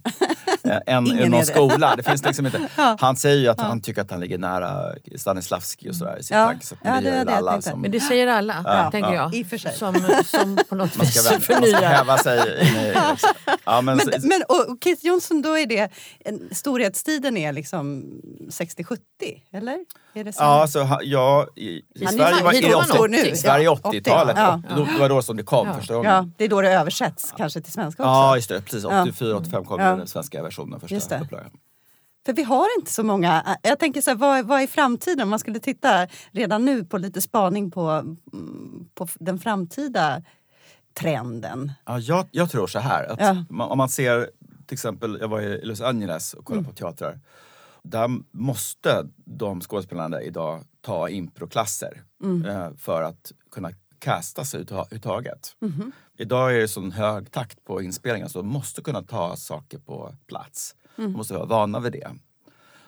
[0.65, 1.97] Eh, än Ingen ur någon skola.
[1.97, 2.69] Det finns liksom inte.
[3.01, 6.31] Han säger ju att han tycker att han ligger nära Stanislavski och sådär i sitt
[6.37, 6.45] Ja.
[6.47, 6.65] plagg.
[6.65, 7.81] Så Ja, det det det alla som...
[7.81, 9.15] Men det säger alla, Ja, tänker ja.
[9.15, 9.35] jag.
[9.35, 9.73] I och för sig.
[9.77, 11.81] Som, som på något Man vis ska, vä- man ska förnyar.
[11.83, 12.87] häva sig in i...
[12.87, 13.31] Liksom.
[13.65, 15.91] Ja, men, Men, men, och Keith Johnson, då är det...
[16.25, 18.05] en- Storhetstiden är liksom
[18.51, 18.99] 60-70,
[19.53, 19.79] eller?
[20.15, 20.43] Är det så?
[20.43, 23.17] Ja, alltså, ja, i, i Han Sverige var det och 80, står nu.
[23.19, 24.33] i Sverige Ja, 80-talet.
[24.33, 24.61] 80, ja.
[24.77, 25.75] Då- Det var då som det kom Ja.
[25.75, 26.13] första gången.
[26.13, 28.09] ja, det är då det översätts kanske till svenska också.
[28.11, 28.61] Ja, just det.
[28.61, 28.83] Precis.
[28.85, 28.91] Ja.
[29.05, 29.97] 84-85 kom Ja.
[29.97, 31.51] den svenska versionen, första upplagan.
[32.27, 33.59] För vi har inte så många...
[33.63, 35.21] Jag tänker så här, vad, vad är framtiden?
[35.21, 37.91] Om man skulle titta redan nu på lite spaning på,
[38.33, 40.23] mm, på den framtida
[40.95, 41.73] trenden.
[41.85, 43.05] Ja, jag, jag tror så här.
[43.13, 43.45] Att Ja.
[43.51, 44.31] man, om man ser,
[44.67, 47.21] till exempel, jag var i Los Angeles och kollade på teatrar.
[47.83, 52.03] Där måste de skådespelarna idag ta improklasser
[52.49, 53.71] eh, för att kunna
[54.05, 55.57] casta sig överhuvudtaget.
[56.19, 60.15] Idag är det sån hög takt på inspelningen så de måste kunna ta saker på
[60.27, 60.77] plats.
[60.97, 62.11] De måste vara vana vid det.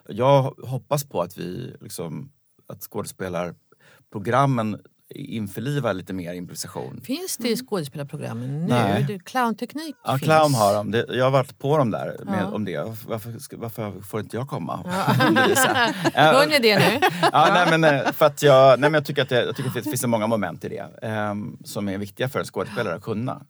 [0.09, 2.33] Jag hoppas på att vi liksom,
[2.67, 4.81] att skådespelarprogrammen
[5.15, 7.01] införlivar lite mer improvisation.
[7.01, 8.67] Finns det i skådespelarprogrammen nu?
[8.69, 9.05] Nej.
[9.09, 10.23] Det- Clownteknik Ja, finns.
[10.23, 10.91] clown har de.
[10.91, 12.47] Det, jag har varit på dem där med, Ja.
[12.47, 12.77] om det.
[13.07, 14.75] Varför, varför får inte jag komma
[15.19, 15.77] och undervisa?
[16.15, 17.01] Hör ni det nu?
[17.33, 19.69] Ja, nej, men, eh, för att jag, nej, men jag, tycker att det, jag tycker
[19.69, 22.95] att det finns så många moment i det ehm, som är viktiga för en skådespelare
[22.95, 23.43] att kunna.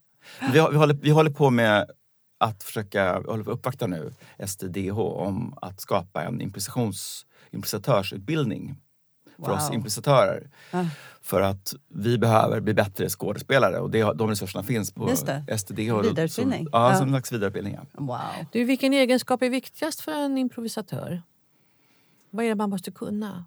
[0.53, 1.91] Vi, har- vi, håller, vi håller på med
[2.41, 4.13] att försöka, vi håller på att uppvakta nu
[4.47, 8.77] STDH om att skapa en improvisations, improvisatörsutbildning
[9.45, 9.75] för oss Wow.
[9.75, 10.51] improvisatörer.
[10.73, 10.87] Ja.
[11.23, 15.09] För att vi behöver bli bättre skådespelare och det, de resurserna finns på.
[15.59, 16.01] STDH.
[16.03, 16.69] Vidareutbildning.
[16.73, 16.97] Ja, Ja.
[16.99, 17.75] som en slags vidareutbildning.
[17.75, 17.85] ja.
[17.93, 18.19] Wow.
[18.53, 21.23] Du, vilken egenskap är viktigast för en improvisatör?
[22.31, 23.45] Vad är det man måste kunna?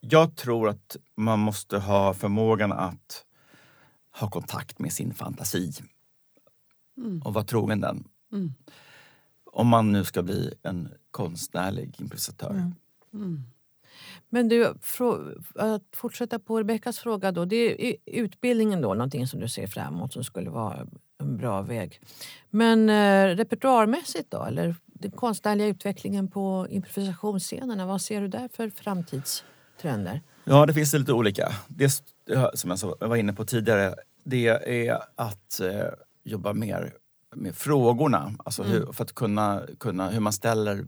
[0.00, 3.24] Jag tror att man måste ha förmågan att
[4.20, 5.72] ha kontakt med sin fantasi.
[7.24, 8.04] Och vara trogen den.
[8.32, 8.54] Mm.
[9.52, 12.72] Om man nu ska bli en konstnärlig improvisatör.
[14.34, 14.66] Men du,
[15.54, 17.44] att fortsätta på Rebeckas fråga då.
[17.44, 20.86] Det är utbildningen då, någonting som du ser framåt som skulle vara
[21.20, 22.00] en bra väg.
[22.50, 24.44] Men eh, repertoarmässigt då?
[24.44, 27.86] Eller den konstnärliga utvecklingen på improvisationsscenerna.
[27.86, 30.22] Vad ser du där för framtidstrender?
[30.44, 31.52] Ja, det finns lite olika.
[31.68, 31.90] Det
[32.54, 33.94] som jag var inne på tidigare,
[34.24, 34.48] det
[34.88, 35.88] är att eh,
[36.24, 36.92] jobba mer
[37.34, 38.32] med frågorna.
[38.44, 40.86] Alltså hur, för att kunna, kunna hur man ställer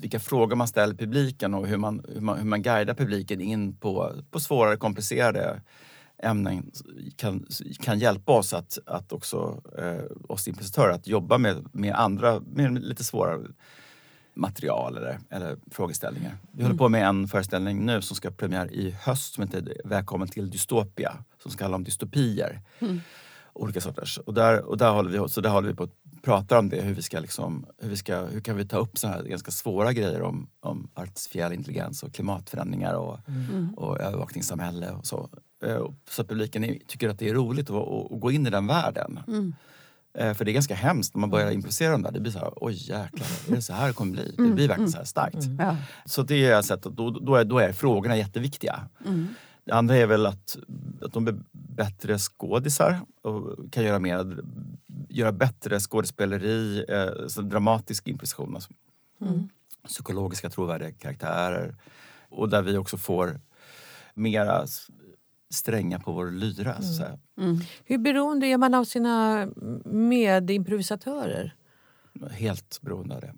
[0.00, 3.76] vilka frågor man ställer publiken och hur man, hur man, hur man guidar publiken in
[3.76, 5.60] på, på svårare, komplicerade
[6.22, 6.70] ämnen
[7.16, 7.46] kan,
[7.80, 12.82] kan hjälpa oss att, att också, eh, oss improvisatörer, att jobba med, med andra, med
[12.82, 13.40] lite svårare
[14.34, 16.36] material eller, eller frågeställningar.
[16.52, 20.28] Vi håller på med en föreställning nu som ska premiär i höst som heter Välkommen
[20.28, 21.16] till dystopia.
[21.42, 22.60] Som ska handla om dystopier.
[23.52, 24.18] Olika sorters.
[24.18, 26.80] Och där, och där håller vi, så där håller vi på att pratar om det,
[26.82, 29.50] hur vi ska liksom, hur vi ska, hur kan vi ta upp så här ganska
[29.50, 33.74] svåra grejer om, om artificiell intelligens och klimatförändringar och, Mm.
[33.74, 35.28] och övervakningssamhälle och så.
[35.64, 37.76] Eh, Så att publiken tycker att det är roligt att,
[38.12, 39.20] att, gå in i den världen.
[39.28, 39.54] Mm.
[40.18, 42.10] Eh, För det är ganska hemskt när man börjar improvisera om det.
[42.10, 44.34] Det blir så här, oj jäklar, är det så här det kommer bli?
[44.36, 45.38] Det blir verkligen så här starkt.
[45.58, 45.76] Ja.
[46.04, 48.88] Så det är sätt att då, då, är, då är frågorna jätteviktiga.
[49.64, 50.56] Det andra är väl att,
[51.02, 54.36] att de blir bättre skådisar och kan göra, mer,
[55.10, 58.54] göra bättre skådespeleri, eh, så dramatisk improvisation.
[58.54, 58.72] Alltså.
[59.86, 61.76] Psykologiska trovärdiga karaktärer.
[62.28, 63.40] Och där vi också får
[64.14, 64.66] mera
[65.50, 66.82] stränga på vår lyra.
[66.82, 67.18] Så att säga.
[67.84, 69.48] Hur beroende är man av sina
[69.84, 71.54] medimprovisatörer?
[72.30, 73.34] Helt beroende av det.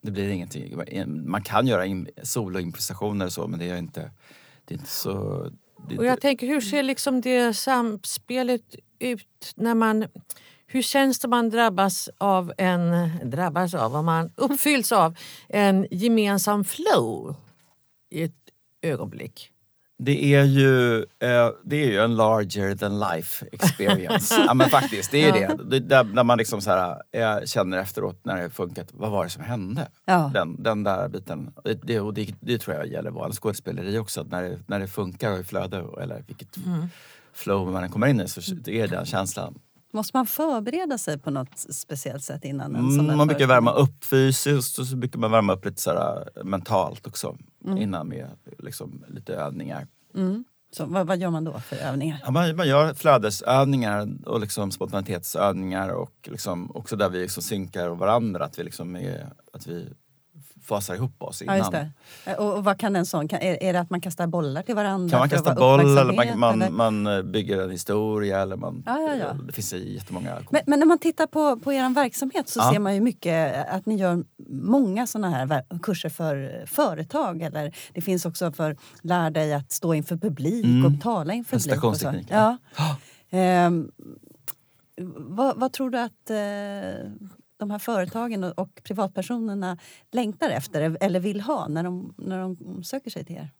[0.00, 0.76] Det blir ingenting.
[1.06, 4.10] Man kan göra soloimprovisationer och så men det är inte,
[4.64, 5.50] det är inte så...
[5.88, 10.06] Det, Och jag tänker, hur ser liksom det samspelet ut när man...
[10.66, 13.10] Hur känns det man drabbas av en...
[13.30, 15.16] Drabbas av, om man uppfylls av
[15.48, 17.36] en gemensam flow
[18.10, 18.32] i ett
[18.82, 19.52] ögonblick?
[19.98, 24.34] Det är ju, eh, det är ju en larger than life experience.
[24.46, 25.80] ja men faktiskt, det är ju det.
[25.80, 29.30] det när man liksom så här, eh, känner efteråt när det funkat, vad var det
[29.30, 29.88] som hände?
[30.04, 30.30] Ja.
[30.34, 31.52] Den, den där biten.
[31.82, 34.22] Det, och det, det tror jag gäller vanlig skådespeleri också.
[34.22, 36.56] När, det, när det funkar och i flöde, eller vilket
[37.32, 39.58] flow man kommer in i, så det är den känslan.
[39.92, 43.72] Måste man förbereda sig på något speciellt sätt innan en sån Mm, man brukar värma
[43.72, 47.36] upp fysiskt och så brukar man värma upp lite så eh, mentalt också.
[47.64, 47.78] Mm.
[47.78, 49.86] Innan med liksom, lite övningar.
[50.76, 52.20] Så, vad, vad gör man då för övningar?
[52.24, 57.88] Ja, man, man gör flödesövningar och liksom spontanitetsövningar och liksom också där vi liksom synkar
[57.88, 58.44] varandra.
[58.44, 59.88] Att vi, liksom är, att vi
[60.66, 61.74] fasar ihop oss Ja, innan.
[62.24, 63.28] Eh, Och, och vad kan en sån...
[63.28, 65.10] Kan, är, är det att man kastar bollar till varandra?
[65.10, 66.04] Kan man kasta boll eller
[66.36, 66.70] man, eller?
[66.70, 68.82] man, man eh, bygger en historia eller man...
[68.86, 69.32] Ja, ja, ja.
[69.46, 70.38] Det finns jättemånga...
[70.50, 72.72] Men, men när man tittar på, på er verksamhet så Ja.
[72.72, 77.42] ser man ju mycket att ni gör många såna här kurser för företag.
[77.42, 80.86] Eller det finns också för lär dig att stå inför publik Mm.
[80.96, 81.84] och tala inför publik.
[81.84, 82.00] och så.
[82.00, 82.56] Presentationsteknik, Ja.
[82.76, 82.96] ja.
[83.30, 83.90] Ehm,
[85.16, 87.10] vad, vad tror du att eh,
[87.56, 89.78] de här företagen och, och privatpersonerna
[90.12, 93.50] längtar efter eller vill ha när de, när de söker sig till er?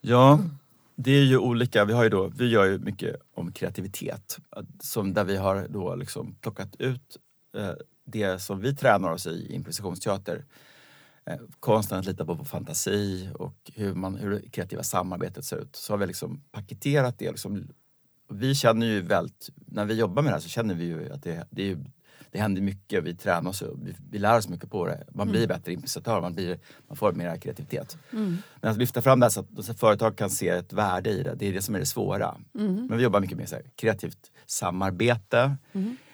[0.00, 0.40] Ja,
[0.96, 1.84] det är ju olika.
[1.84, 4.38] Vi, har ju då, vi gör ju mycket om kreativitet.
[4.80, 7.16] Som där vi har då liksom plockat ut
[7.56, 7.70] eh,
[8.04, 10.44] det som vi tränar oss i improvisationsteater.
[11.26, 15.56] Eh, konsten att lita på på fantasi och hur, man, hur det kreativa samarbetet ser
[15.56, 15.76] ut.
[15.76, 17.30] Så har vi liksom paketerat det.
[17.30, 17.68] Liksom,
[18.30, 21.22] vi känner ju väldigt, när vi jobbar med det här så känner vi ju att
[21.22, 21.84] det, det, är, ju-
[22.34, 23.04] det händer mycket.
[23.04, 25.04] Vi tränar oss och vi, vi lär oss mycket på det.
[25.12, 27.98] Man blir bättre improvisatör, man, blir, man får mer kreativitet.
[28.60, 31.10] Men att lyfta fram det här så att, så att företag kan se ett värde
[31.10, 32.34] i det, det är det som är det svåra.
[32.88, 35.56] Men vi jobbar mycket med så här, kreativt samarbete,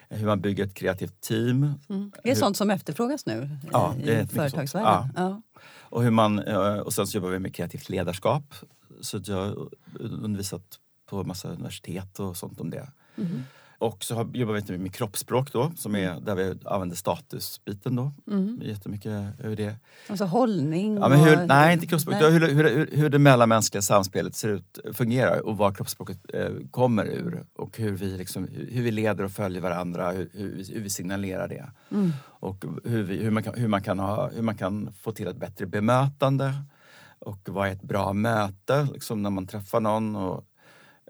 [0.09, 1.73] hur man bygger ett kreativt team.
[2.23, 5.09] Det är sånt som efterfrågas nu Ja, i, i företagsvärlden.
[5.15, 5.41] Ja.
[5.79, 8.53] Och, hur man, eh, och sen så jobbar vi med kreativt ledarskap.
[9.01, 10.79] Så jag har undervisat
[11.09, 12.87] på massa universitet och sånt om det.
[13.81, 17.95] Och så har, jobbar vi lite med kroppsspråk då, som är där vi använder statusbiten
[17.95, 18.11] då.
[18.61, 19.75] Jättemycket hur det
[20.07, 22.15] Alltså hållning Ja, men hur, och- nej, inte kroppsspråk.
[22.21, 22.31] Nej.
[22.31, 27.45] Hur, hur, hur, det mellanmänskliga samspelet ser ut, fungerar och var kroppsspråket eh, kommer ur.
[27.55, 31.71] Och hur vi, liksom, hur, vi leder och följer varandra, hur, hur vi signalerar det.
[31.91, 32.11] Mm.
[32.23, 35.27] Och hur, vi, hur, man kan, hur, man kan ha, hur man kan få till
[35.27, 36.53] ett bättre bemötande.
[37.19, 40.15] Och vad är ett bra möte liksom, när man träffar någon.
[40.15, 40.45] Och,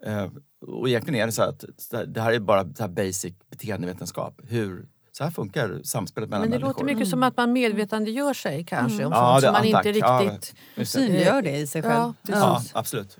[0.05, 0.27] eh,
[0.67, 1.65] och egentligen är det så att
[2.07, 4.41] det här är bara så här basic beteendevetenskap.
[4.47, 6.73] Hur, så här funkar samspelet mellan Men det människor.
[6.83, 9.83] låter mycket som att man medvetandegör sig kanske om Ja, sånt det- som man ja,
[9.83, 9.99] inte.
[9.99, 10.55] Ja, riktigt...
[10.75, 10.85] det.
[10.85, 11.93] Synliggör det i sig själv.
[11.93, 12.13] Ja.
[12.27, 13.17] Ja, absolut.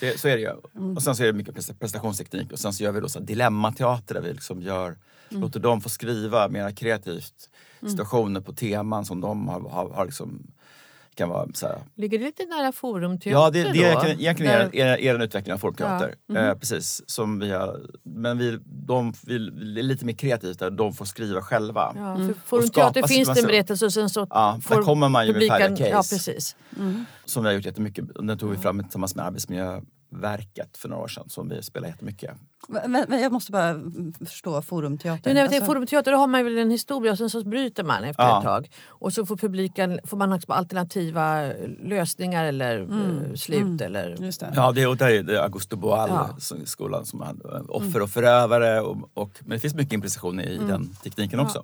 [0.00, 0.50] Det, så är det ju.
[0.96, 3.20] Och sen så är det mycket presta- prestationsteknik och sen så gör vi då så
[3.20, 7.50] dilemmateater där vi liksom gör, låter dem få skriva mera kreativt
[7.88, 10.46] situationer på teman som de har, har, har liksom,
[11.14, 14.52] kan vara så här, Ligger det lite nära forumteater Ja, det, det är egentligen, egentligen
[14.52, 16.14] är, Där- är, är en utveckling av formteater.
[16.34, 19.34] Eh, precis, som vi har, men vi, de, vi
[19.78, 21.92] är lite mer kreativt där de får skriva själva.
[21.96, 24.82] Ja, för Och forumteater skapa finns det en berättelse och sen så Ja, får där
[24.82, 25.58] kommer man ju med publiken...
[25.76, 26.14] färdiga Ja, case.
[26.14, 26.56] precis.
[27.24, 28.04] Som vi har gjort jättemycket.
[28.14, 32.30] Den tog vi fram tillsammans med Arbetsmiljöverket för några år sedan som vi spelar jättemycket.
[32.68, 33.80] Men, men jag måste bara
[34.28, 35.22] förstå forumteater.
[35.24, 37.44] Men när det är Alltså- forumteater då har man väl en historia och sen så
[37.44, 38.38] bryter man efter Ja.
[38.38, 38.70] ett tag.
[38.88, 41.42] Och så får publiken får man också alternativa
[41.82, 43.80] lösningar eller eh, slut.
[43.80, 44.52] Eller, Just det.
[44.56, 46.36] Ja, det, och där är det Augusto Boal, Ja.
[46.38, 48.80] som- skolan som hade eh, offer och förövare.
[48.80, 51.62] Och, och, men det finns mycket improvisation i den tekniken också.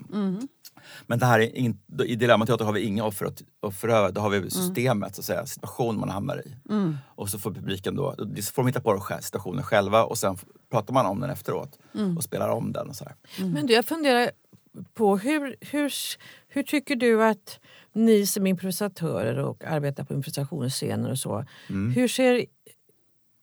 [1.07, 4.11] Men det här är in, i Dilemmateater har vi inga offer och, och förövare.
[4.13, 6.57] Då har vi systemet, så att säga, situation man hamnar i.
[7.05, 10.37] Och så får publiken då, det får de hitta på situationen själva och sen
[10.71, 11.79] pratar man om den efteråt
[12.17, 12.89] och spelar om den.
[12.89, 13.15] Och så här.
[13.47, 14.31] Men du, jag funderar
[14.95, 15.93] på hur, hur,
[16.49, 17.61] hur tycker du att
[17.93, 21.93] ni som improvisatörer och arbetar på improvisationsscener och så, Mm.
[21.93, 22.47] hur ser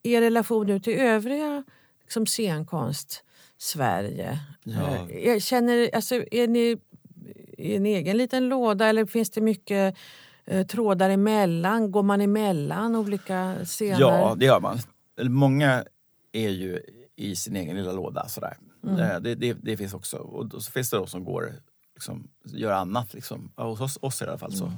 [0.04, 1.64] er relation ut till övriga
[2.04, 3.24] liksom, scenkonst
[3.58, 4.40] Sverige?
[4.64, 4.96] Ja.
[5.10, 6.78] Eh, Jag känner, alltså, är ni
[7.58, 9.96] i en egen liten låda eller finns det mycket
[10.46, 11.92] eh, trådar emellan?
[11.92, 14.00] Går man emellan olika scener?
[14.00, 14.78] Ja, det gör man.
[15.22, 15.84] Många
[16.32, 16.82] är ju
[17.16, 18.28] i sin egen lilla låda.
[18.28, 18.58] Sådär.
[18.84, 19.00] Mm.
[19.00, 20.18] Eh, Det, det, det finns också.
[20.18, 21.54] Och då- så finns det de som går
[21.96, 23.14] liksom, gör annat.
[23.14, 23.52] Liksom.
[23.56, 24.72] Hos oss, oss i alla fall så.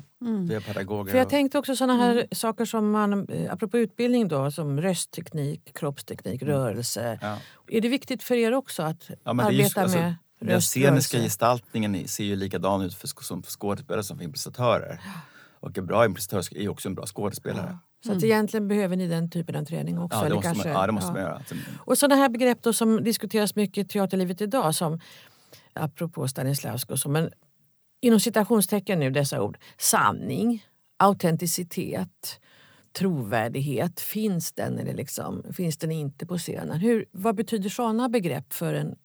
[0.47, 1.01] Vi är pedagoger.
[1.01, 1.11] Mm.
[1.11, 4.81] För jag och- tänkte också såna här saker som man, eh, apropå utbildning då, som
[4.81, 7.19] röstteknik, kroppsteknik, rörelse.
[7.21, 7.37] ja.
[7.67, 12.23] Är det viktigt för er också att Ja, arbeta alltså, med Den sceniska gestaltningen ser
[12.23, 15.01] ju likadan ut för, som för skådespelare som för improvisatörer.
[15.61, 17.77] Och en bra improvisatör är ju också en bra skådespelare.
[18.05, 20.17] Så att egentligen behöver ni den typen av träning också?
[20.17, 21.13] Ja, eller kanske, man, ja, det måste ja.
[21.13, 21.41] man göra.
[21.77, 24.99] Och sådana här begrepp då som diskuteras mycket i teaterlivet idag som
[25.73, 27.29] apropå Stanislavski och så, men
[28.01, 29.57] inom citationstecken nu dessa ord.
[29.77, 30.65] Sanning,
[30.97, 32.39] autenticitet,
[32.97, 33.99] trovärdighet.
[33.99, 36.79] Finns den eller liksom, finns den inte på scenen?
[36.79, 38.95] Hur, vad betyder sådana begrepp för en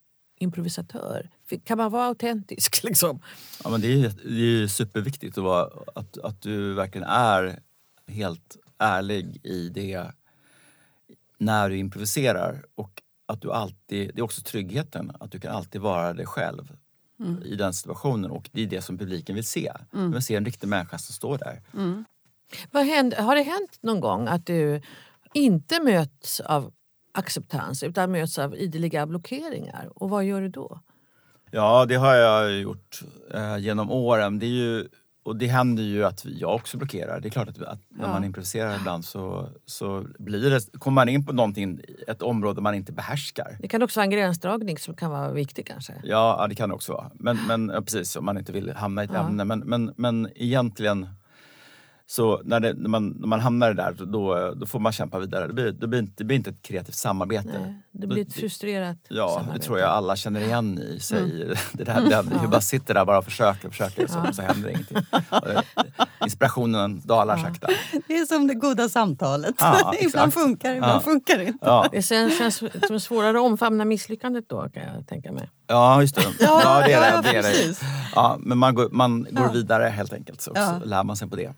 [0.44, 1.30] improvisatör?
[1.64, 2.82] Kan man vara autentisk?
[2.84, 3.22] Liksom?
[3.64, 7.60] Ja, men det, är, det är superviktigt att, vara, att, att du verkligen är
[8.06, 10.06] helt ärlig i det
[11.38, 12.64] när du improviserar.
[12.74, 16.76] Och att du alltid, det är också tryggheten, att du kan alltid vara dig själv
[17.44, 18.30] i den situationen.
[18.30, 19.72] Och det är det som publiken vill se.
[19.90, 21.62] De vill se en riktig människa som står där.
[22.70, 24.80] Vad händer, har det hänt någon gång att du
[25.32, 26.72] inte möts av
[27.14, 29.88] acceptans utan möts av ideliga blockeringar?
[29.94, 30.80] Och vad gör du då?
[31.50, 33.00] Ja, det har jag gjort
[33.34, 34.38] eh, genom åren.
[34.38, 34.88] Det är ju,
[35.24, 37.20] och det händer ju att jag också blockerar.
[37.20, 38.12] Det är klart att, att när Ja.
[38.12, 42.74] man improviserar ibland så, så blir det, kommer man in på någonting, ett område man
[42.74, 43.56] inte behärskar.
[43.60, 45.92] Det kan också vara en gränsdragning som kan vara viktig kanske.
[46.04, 47.10] Ja, ja, det kan det också vara.
[47.14, 49.44] Men, men ja, precis, om man inte vill hamna i ett ämne.
[49.44, 51.08] Men, men, men egentligen
[52.06, 55.46] så när, det, när, man, när man hamnar där då, då får man kämpa vidare.
[55.46, 57.60] Det blir, det blir, inte, det blir inte ett kreativt samarbete.
[57.60, 61.54] Nej, det blir ett frustrerat Ja, det tror jag alla känner igen i sig.
[61.72, 64.68] Det där, den, Hur man sitter där och bara försöker och försöker så, så händer
[64.68, 64.96] ingenting.
[65.30, 67.66] Och Inspirationen dalar sakta.
[68.08, 69.54] Det är som det goda samtalet.
[69.58, 71.00] Ja, ibland funkar ibland Ja.
[71.00, 71.66] funkar det inte.
[71.66, 75.50] Ja, Det sen känns som svårare att omfamna misslyckandet då kan jag tänka mig.
[75.66, 76.22] ja just det.
[76.40, 77.08] Ja, det är det.
[77.14, 77.76] ja, det, är det.
[78.14, 79.52] Ja, men man går, man går Ja.
[79.52, 80.40] vidare helt enkelt.
[80.40, 80.80] Så, Ja.
[80.80, 81.52] så lär man sig på det.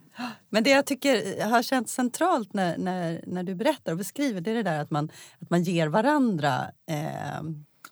[0.57, 4.51] Men det jag tycker har känts centralt när, när, när du berättar och beskriver det
[4.51, 7.43] är det där att man, att man ger varandra eh,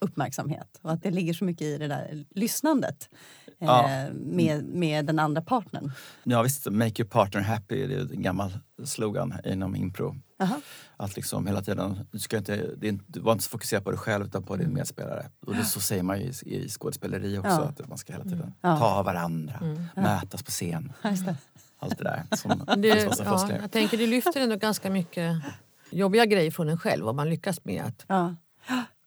[0.01, 3.09] uppmärksamhet och att det ligger så mycket i det där lyssnandet
[3.61, 4.07] eh, Ja.
[4.15, 5.93] med, med den andra partnern.
[6.25, 8.51] Ja visst, make your partner happy det är en gammal
[8.85, 10.17] slogan inom impro.
[10.39, 10.61] Jaha.
[10.97, 13.85] Att liksom hela tiden, du, ska inte, det är inte, du var inte så fokuserad
[13.85, 15.31] på dig själv utan på din medspelare.
[15.47, 17.63] Och det, så säger man ju i, i skådespeleri också, Ja.
[17.79, 18.79] att man ska hela tiden Ja.
[18.79, 19.61] ta varandra,
[19.97, 20.93] mötas på scen.
[21.85, 22.49] Allt det där som,
[23.09, 25.37] massa ja, jag tänker det lyfter ändå ganska mycket
[25.91, 28.35] jobbiga grejer från en själv om man lyckas med att Ja.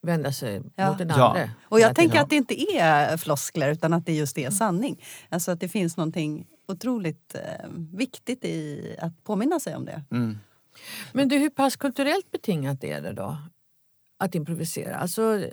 [0.01, 0.89] vända sig Ja.
[0.89, 1.28] mot den Ja.
[1.30, 1.49] andra.
[1.63, 5.03] Och jag tänker att det inte är floskler utan att det just är sanning.
[5.30, 10.03] Alltså att det finns någonting otroligt eh, viktigt i att påminna sig om det.
[10.11, 10.38] Mm.
[11.13, 13.38] Men du, hur pass kulturellt betingat är det då?
[14.19, 14.95] Att improvisera?
[14.95, 15.43] Alltså,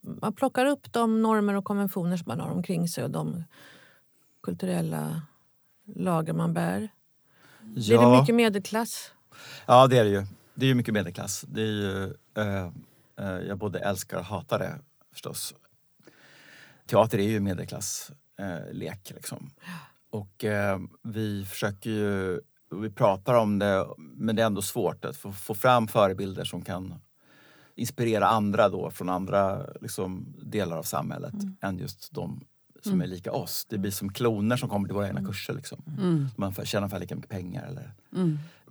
[0.00, 3.44] man plockar upp de normer och konventioner som man har omkring sig och de
[4.42, 5.22] kulturella
[5.96, 6.88] lager man bär.
[7.60, 8.20] Blir det Ja.
[8.20, 9.12] mycket medelklass?
[9.66, 10.26] ja, det är det ju.
[10.54, 11.44] Det är ju mycket medelklass.
[11.48, 12.04] Det är ju,
[12.36, 12.66] eh,
[13.18, 14.78] eh, jag både älskar och hatar det
[15.12, 15.54] förstås.
[16.86, 19.50] Teater är ju medelklasslek eh, liksom.
[20.10, 22.40] Och eh, vi försöker ju,
[22.80, 26.62] vi pratar om det men det är ändå svårt att få, få fram förebilder som
[26.62, 26.94] kan
[27.74, 32.44] inspirera andra då från andra liksom, delar av samhället än just de
[32.82, 33.66] som är lika oss.
[33.68, 35.54] Det blir som kloner som kommer till våra egna kurser.
[35.54, 35.82] Liksom.
[36.36, 37.66] Man får tjäna ungefär lika mycket pengar.
[37.66, 37.92] Eller.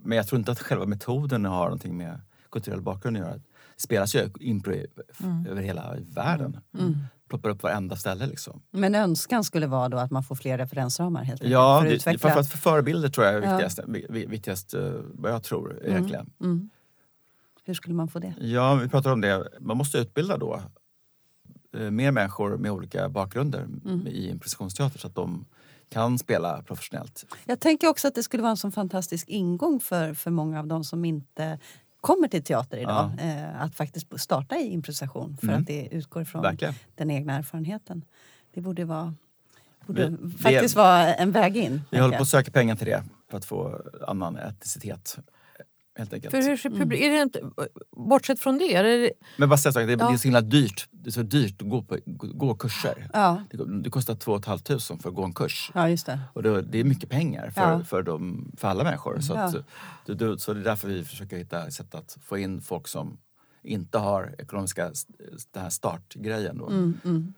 [0.03, 2.19] Men jag tror inte att själva metoden har någonting med
[2.51, 3.33] kulturell bakgrund att göra.
[3.35, 3.41] Det
[3.83, 4.87] spelas ju impro i-
[5.49, 6.57] över hela världen.
[7.29, 8.61] Ploppar upp varenda ställe liksom.
[8.71, 11.43] Men önskan skulle vara då att man får fler referensramar helt.
[11.43, 12.19] Ja, för att det, utveckla.
[12.19, 13.49] framförallt för förebilder tror jag är Ja.
[13.51, 15.79] viktigast, vi- vi- viktigast eh, vad jag tror.
[15.85, 16.29] Egentligen.
[16.41, 16.69] Mm.
[17.63, 18.33] Hur skulle man få det?
[18.39, 19.47] Ja, vi pratar om det.
[19.59, 20.61] Man måste utbilda då
[21.73, 23.67] mer människor med olika bakgrunder
[24.07, 25.45] i improvisationsteater så att de
[25.89, 27.25] kan spela professionellt.
[27.45, 30.67] Jag tänker också att det skulle vara en sån fantastisk ingång för, för många av
[30.67, 31.59] de som inte
[32.01, 33.11] kommer till teater idag.
[33.21, 35.59] Eh, att faktiskt starta i improvisation för Mm.
[35.61, 36.73] att det utgår från Verkligen.
[36.95, 38.05] den egna erfarenheten.
[38.53, 39.13] Det borde vara
[39.87, 41.81] borde Vi- faktiskt vara en väg in.
[41.91, 45.17] Vi håller på att söka pengar till det för att få annan etnicitet.
[45.97, 46.31] Helt enkelt.
[46.31, 47.41] För hur ser publik, är det inte,
[48.09, 50.17] bortsett från det, är det Men bara säga så, det, det är Ja.
[50.17, 51.97] så himla dyrt det är så dyrt att gå, på,
[52.33, 53.09] gå kurser.
[53.13, 53.43] Ja.
[53.51, 55.71] Det, det kostar 2 500 för att gå en kurs.
[55.73, 56.19] ja, just det.
[56.33, 57.83] Och det, det är mycket pengar för, Ja.
[57.83, 59.19] för, dem, för alla människor.
[59.19, 59.55] Så, att,
[60.05, 63.17] det, det, så det är därför vi försöker hitta sätt att få in folk som
[63.63, 64.91] inte har ekonomiska
[65.51, 66.57] den här startgrejen.
[66.57, 66.67] Då.
[66.67, 67.33] Mm, mm.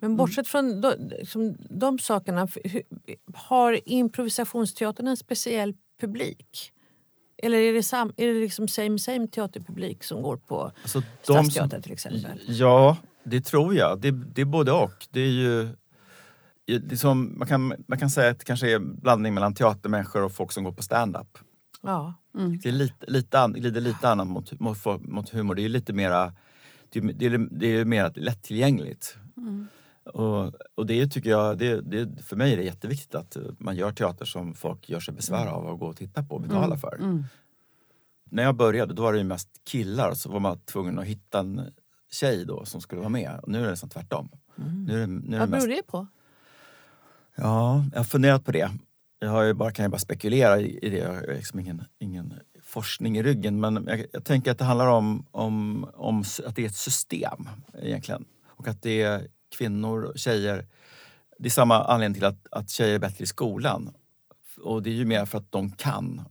[0.00, 2.48] Men bortsett från de, liksom, de sakerna,
[3.34, 6.72] har improvisationsteatern en speciell publik?
[7.38, 11.82] Eller är det, sam, är det liksom same same teaterpublik som går på Alltså, Stadsteatern
[11.82, 12.40] till exempel?
[12.46, 14.00] Ja, det tror jag.
[14.00, 15.06] Det, det är både och.
[15.10, 15.68] Det är ju...
[16.66, 20.24] Det är som, man, kan, man kan säga att det kanske är blandning mellan teatermänniskor
[20.24, 21.38] och folk som går på stand-up.
[21.82, 22.14] Ja.
[22.62, 25.54] Det är lite, lite, an, glider lite annat mot, mot, mot humor.
[25.54, 26.32] Det är lite mera...
[26.88, 29.16] Det är, det är, det är mer lättillgängligt.
[30.06, 33.92] Och, och det tycker jag, det, det, för mig är det jätteviktigt att man gör
[33.92, 36.96] teater som folk gör sig besvär av att gå och titta på och betala för.
[36.96, 37.24] Mm.
[38.24, 41.38] När jag började då var det ju mest killar så var man tvungen att hitta
[41.38, 41.72] en
[42.10, 43.40] tjej då som skulle vara med.
[43.42, 44.28] Och nu är det nästan tvärtom.
[44.86, 46.06] Nu är det, nu är det Vad mest, beror det på?
[47.36, 48.70] ja, jag har funderat på det.
[49.18, 50.96] Jag har ju bara, kan ju bara spekulera i, det.
[50.96, 53.60] Jag har liksom ingen, ingen forskning i ryggen.
[53.60, 57.48] Men jag, jag tänker att det handlar om, om, om att det är ett system
[57.82, 58.24] egentligen.
[58.46, 59.26] Och att det är
[59.58, 60.66] kvinnor och tjejer.
[61.38, 63.90] Det är samma anledning till att, att tjejer är bättre i skolan.
[64.62, 66.22] Och det är ju mer för att de kan.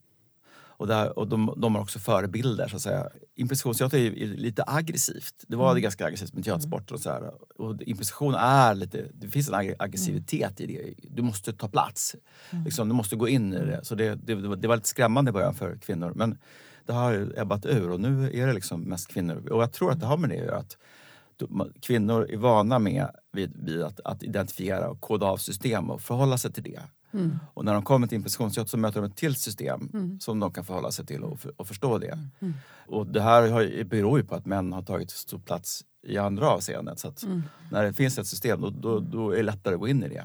[0.78, 3.10] Och, där, och de, de har också förebilder så att säga.
[3.36, 5.34] Improvisationsteater är, är lite aggressivt.
[5.48, 7.32] Det var det ganska aggressivt med teatersport och så här.
[7.62, 10.94] Och improvisation är lite, det finns en ag- aggressivitet i det.
[11.16, 12.16] Du måste ta plats.
[12.66, 13.86] Liksom, du måste gå in i det.
[13.86, 16.14] Så det, det, det var- lite skrämmande i början för kvinnor.
[16.16, 16.38] Men
[16.86, 19.50] det har ebbat ur och nu är det liksom mest kvinnor.
[19.52, 20.58] Och jag tror att det har med det att göra.
[20.58, 20.78] Att
[21.82, 26.38] kvinnor är vana med vid, vid att, att identifiera och koda av system och förhålla
[26.38, 26.82] sig till det.
[27.54, 30.66] Och när de kommer till improvisationsteater så möter de ett till system som de kan
[30.66, 32.20] förhålla sig till och, för, och förstå det.
[32.88, 36.50] Och det här har, beror ju på att män har tagit stor plats i andra
[36.50, 36.98] avseenden.
[36.98, 37.26] Så att
[37.72, 40.10] när det finns ett system då, då, då är det lättare att gå in i
[40.10, 40.24] det.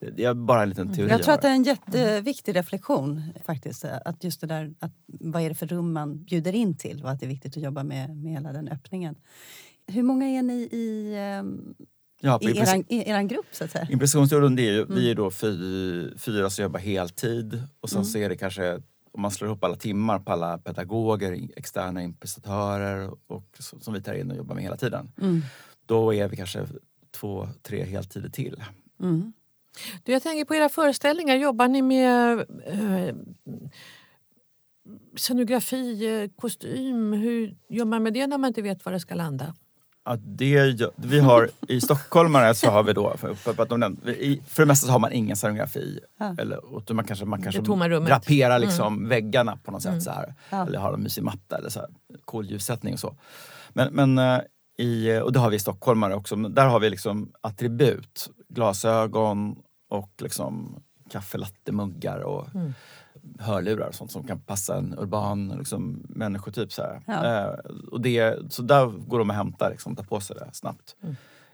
[0.00, 1.10] Det, det är bara en liten teori.
[1.10, 3.84] Jag tror att det är en jätteviktig reflektion faktiskt.
[3.84, 7.10] Att just det där, att vad är det för rum man bjuder in till och
[7.10, 9.14] att det är viktigt att jobba med, med hela den öppningen.
[9.90, 11.74] Hur många är ni i, ehm,
[12.20, 13.86] ja, i eran, i eran grupp så att säga?
[13.90, 14.94] Improvisationsstudion, det är ju, Mm.
[14.94, 18.82] vi är då fy, fyra som jobbar heltid och sen så är det kanske
[19.12, 24.14] om man slår ihop alla timmar på alla pedagoger, externa improvisatörer och, som vi tar
[24.14, 25.12] in och jobbar med hela tiden.
[25.20, 25.42] Mm.
[25.86, 26.66] Då är vi kanske
[27.10, 28.62] två, tre heltider till.
[29.00, 29.32] Mm.
[30.04, 31.36] Du, jag tänker på era föreställningar.
[31.36, 33.14] Jobbar ni med eh,
[35.16, 37.12] scenografi, eh, kostym?
[37.12, 39.54] Hur gör man med det när man inte vet var det ska landa?
[40.04, 44.24] Ja, det, vi har, I stockholmare så har vi då, för, för, att de nämnde-
[44.24, 46.00] i, för det mesta så har man ingen scenografi.
[46.18, 46.34] Ja.
[46.38, 47.60] Eller, och man kanske, man kanske
[48.06, 50.02] draperar liksom väggarna på något sätt.
[50.02, 50.34] Så här.
[50.50, 50.66] Ja.
[50.66, 51.88] Eller har en mysig matta eller så här,
[52.24, 53.16] kolljussättning och så.
[53.72, 54.40] Men, men eh,
[54.78, 56.36] i, och det har vi i stockholmare också.
[56.36, 58.30] Men där har vi liksom attribut.
[58.48, 59.56] Glasögon
[59.90, 62.46] och liksom kaffelattemuggar och
[63.38, 66.72] hörlurar och sånt som kan passa en urban liksom, människotyp.
[66.72, 67.02] Så, här.
[67.06, 67.24] Ja.
[67.24, 67.58] Eh,
[67.90, 70.96] och det, så där går de och hämtar, liksom, tar på sig det snabbt.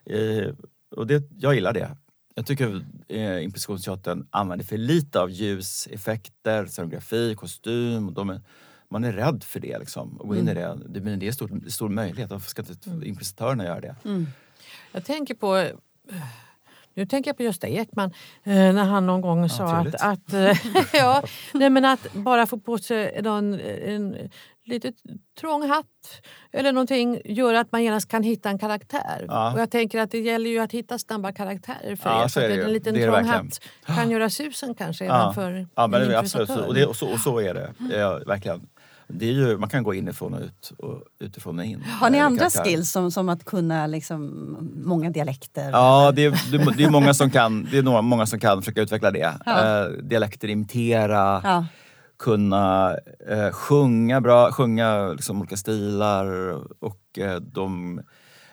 [0.05, 0.55] Eh,
[0.97, 1.97] och det, jag gillar det.
[2.35, 8.09] Jag tycker eh, improvisationsteatern använder för lite av ljuseffekter, scenografi, kostym.
[8.09, 8.41] Och de är,
[8.89, 10.79] man är rädd för det, liksom, att gå in i det.
[10.89, 11.01] det.
[11.01, 12.31] Men det är en stor, stor möjlighet.
[12.31, 13.97] Varför ska inte improvisatörerna göra det?
[14.93, 15.67] Jag tänker på...
[16.97, 18.11] eh, Nu tänker jag på Gösta Ekman
[18.45, 20.57] eh, när han någon gång sa att, att, eh,
[20.93, 21.23] ja,
[21.55, 24.17] nej, men att bara få på sig någon, en
[24.65, 24.93] lite
[25.41, 25.87] trång hatt
[26.53, 29.25] eller någonting gör att man genast kan hitta en karaktär.
[29.29, 29.53] Ja.
[29.53, 32.29] Och jag tänker att det gäller ju att hitta snabba karaktärer för Ja, er.
[32.29, 35.23] så är att det en liten Det trång hatt kan göra susen kanske Ja.
[35.23, 36.51] även för Ja, men en det, är absolut.
[36.51, 37.73] Och, det, och, så, och så är det.
[37.99, 38.67] Ja, verkligen.
[39.09, 41.83] Det är ju, man kan gå inifrån och ut och utifrån och in.
[41.83, 42.65] Har ni Eh, andra karaktär.
[42.65, 45.71] skills som, som att kunna liksom, många dialekter?
[45.71, 48.81] Ja, det är, det, är många som kan det är några, många som kan försöka
[48.83, 49.35] utveckla det.
[49.47, 49.83] Ja.
[49.85, 51.67] Eh, dialekter, imitera, Ja.
[52.19, 52.97] kunna
[53.29, 56.27] eh, sjunga bra, sjunga liksom, olika stilar
[56.85, 58.01] och eh, de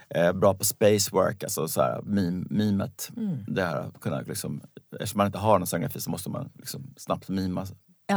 [0.10, 3.10] är bra på spacework, alltså så här, mim, mimet.
[3.47, 4.62] Det här, kunna, liksom,
[4.99, 7.66] eftersom man inte har någon scenografi så måste man liksom, snabbt mima.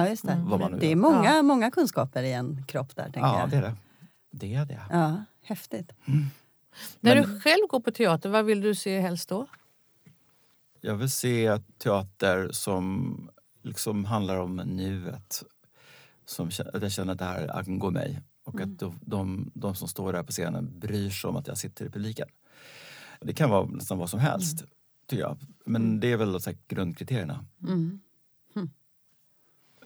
[0.02, 0.44] Ja, just det.
[0.46, 3.02] vad man nu det är många, många kunskaper i en kropp där.
[3.04, 3.50] Tänker Ja, jag.
[3.50, 3.74] det är det.
[4.30, 4.80] Det är det.
[4.90, 5.92] Ja, häftigt.
[7.00, 9.46] När Men- du själv går på teater, vad vill du se helst då?
[10.80, 13.16] Jag vill se teater som
[13.62, 15.42] liksom handlar om nuet.
[16.24, 18.22] Som, att jag känner att det här angår mig.
[18.44, 21.58] Och att de, de, de som står där på scenen bryr sig om att jag
[21.58, 22.28] sitter i publiken.
[23.20, 24.64] Det kan vara nästan vad som helst,
[25.06, 25.38] tycker jag.
[25.64, 27.44] Men det är väl så här, grundkriterierna.
[27.62, 28.00] Mm.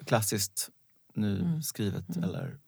[0.04, 0.70] Klassiskt,
[1.14, 2.58] nu skrivet eller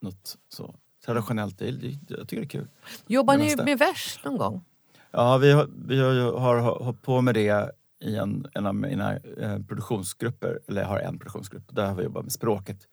[0.00, 0.74] något så.
[1.04, 1.58] traditionellt.
[1.58, 2.68] Det, det, jag tycker det är kul.
[3.06, 4.64] Jobbar ni med vers någon gång?
[5.10, 7.70] Ja, vi har, vi har, har hållit på med det
[8.02, 10.60] i en, en av mina eh, produktionsgrupper.
[10.68, 11.64] Eller jag har en produktionsgrupp.
[11.68, 12.88] Där har vi jobbat med språket.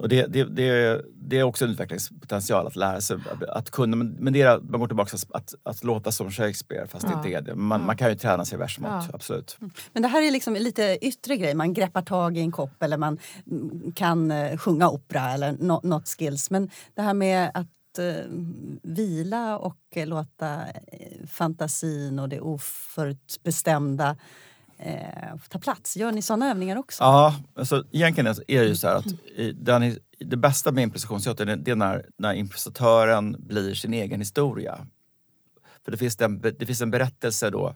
[0.00, 3.16] Och det, det, det, det är också en utvecklingspotential att lära sig
[3.48, 3.96] att- kunna.
[3.96, 7.12] Men men det är, man går tillbaka till att, att låta som Shakespeare fast det
[7.12, 7.16] Ja.
[7.18, 7.54] inte är det.
[7.54, 9.14] Man, man kan ju träna sig versmått, Ja.
[9.14, 9.58] absolut.
[9.92, 11.54] Men det här är liksom lite yttre grej.
[11.54, 13.18] Man greppar tag i en kopp eller man
[13.50, 16.50] mm, kan eh, sjunga opera eller no, något skills.
[16.50, 18.24] Men det här med att eh,
[18.82, 20.60] vila och eh, låta
[21.30, 24.16] fantasin och det oförutbestämda
[24.80, 25.96] eh, ta plats.
[25.96, 27.02] Gör ni såna övningar också?
[27.04, 29.06] Ja, alltså, egentligen är det ju så här att
[29.54, 34.86] den, det bästa med improvisationsteater det, är när, när improvisatören blir sin egen historia.
[35.84, 37.74] För det finns, den, det finns en berättelse då.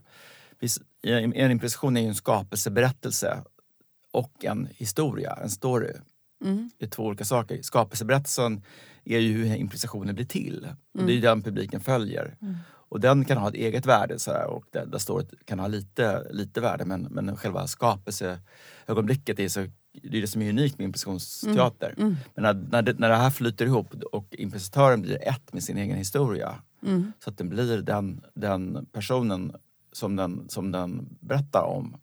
[1.03, 3.43] En improvisation är ju en skapelseberättelse
[4.13, 5.93] och en historia, en story.
[6.45, 6.71] Mm.
[6.79, 7.63] Det är två olika saker.
[7.63, 8.63] Skapelseberättelsen
[9.05, 10.69] är ju hur improvisationen blir till.
[10.99, 12.37] Och det är ju den publiken följer.
[12.95, 15.67] Och den kan ha ett eget värde så här, och där, där står kan ha
[15.67, 19.61] lite, lite värde men, men själva skapelseögonblicket är så
[20.03, 21.95] det är det som är unikt med improvisationsteater.
[21.97, 25.79] Men när, när, det, när det här flyter ihop och improvisatören blir ett med sin
[25.79, 26.55] egen historia
[27.25, 29.55] så att den blir den, den personen
[29.93, 31.97] som den, som den berättar om.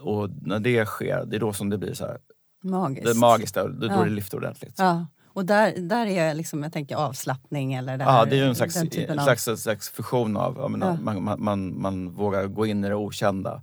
[0.00, 2.18] Och när det sker, det är då som det blir så här,
[2.62, 3.04] Magiskt.
[3.04, 3.54] det är magiskt.
[3.54, 4.04] Då, då Ja.
[4.04, 4.74] det lyfter ordentligt.
[4.78, 5.06] Ja.
[5.38, 8.48] Och där, där är liksom, jag tänker avslappning eller det Ja, här, det är ju
[8.48, 11.00] en slags, en av- slags, en slags fusion av, jag menar, Ja.
[11.02, 13.62] man, man, man, man vågar gå in i det okända.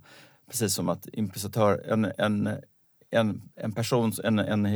[0.50, 2.48] Precis som att improvisatör, en, en,
[3.10, 4.66] en, en, person, en, en,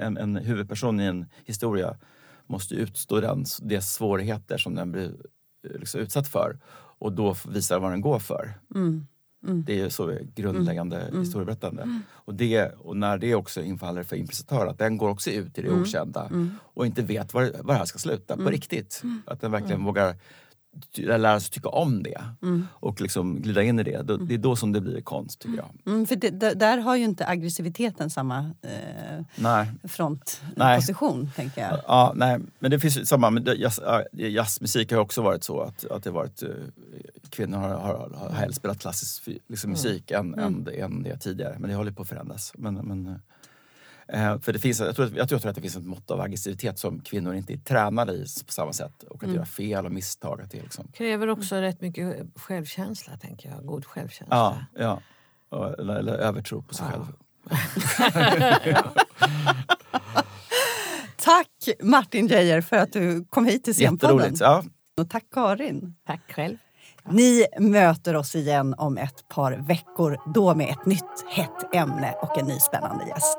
[0.00, 1.96] en, en huvudperson i en historia
[2.46, 5.04] måste utstå den, de svårigheter som den blir
[5.70, 6.58] eh, liksom utsatt för
[6.98, 8.54] och då visar vad den går för.
[8.74, 9.06] Mm.
[9.44, 12.00] Det är ju så grundläggande historieberättande.
[12.10, 15.62] Och, det, och när det också infaller för improvisatör, att den går också ut i
[15.62, 16.30] det okända
[16.74, 19.02] och inte vet var, var det här ska sluta på riktigt.
[19.26, 20.14] Att den verkligen vågar
[20.96, 22.20] lära sig tycka om det
[22.72, 24.02] och liksom glida in i det.
[24.02, 25.70] Då, det är då som det blir konst tycker jag.
[25.86, 29.66] Mm, för det, där har ju inte aggressiviteten samma eh, Nej.
[29.84, 31.80] frontposition, tänker jag.
[31.86, 33.30] Ja, nej, men det finns samma.
[33.30, 36.48] Men jazz, ja, jazzmusik har också varit så att, att det varit, eh,
[37.30, 41.56] kvinnor har, har, har hellre spelat klassisk liksom, musik än, än, det- än det tidigare.
[41.58, 42.52] Men det håller på att förändras.
[42.56, 43.14] Men, men, eh,
[44.42, 46.78] för det finns, jag, tror, att- jag tror att det finns ett mått av aggressivitet
[46.78, 49.02] som kvinnor inte är tränade i på samma sätt.
[49.02, 50.40] Och att göra fel och misstag.
[50.40, 53.66] Att det liksom, Kräver också rätt mycket självkänsla, tänker jag.
[53.66, 54.66] God självkänsla.
[54.74, 55.00] ja,
[55.50, 55.74] ja.
[55.78, 56.92] Eller, eller övertro på sig Ja.
[56.92, 57.06] själv.
[61.16, 64.34] Tack Martin Geijer för att du kom hit till Scenpodden.
[64.40, 64.62] Ja.
[65.00, 65.94] Och tack Karin.
[66.06, 66.56] Tack själv.
[67.10, 72.38] Ni möter oss igen om ett par veckor, då med ett nytt hett ämne och
[72.38, 73.38] en ny spännande gäst.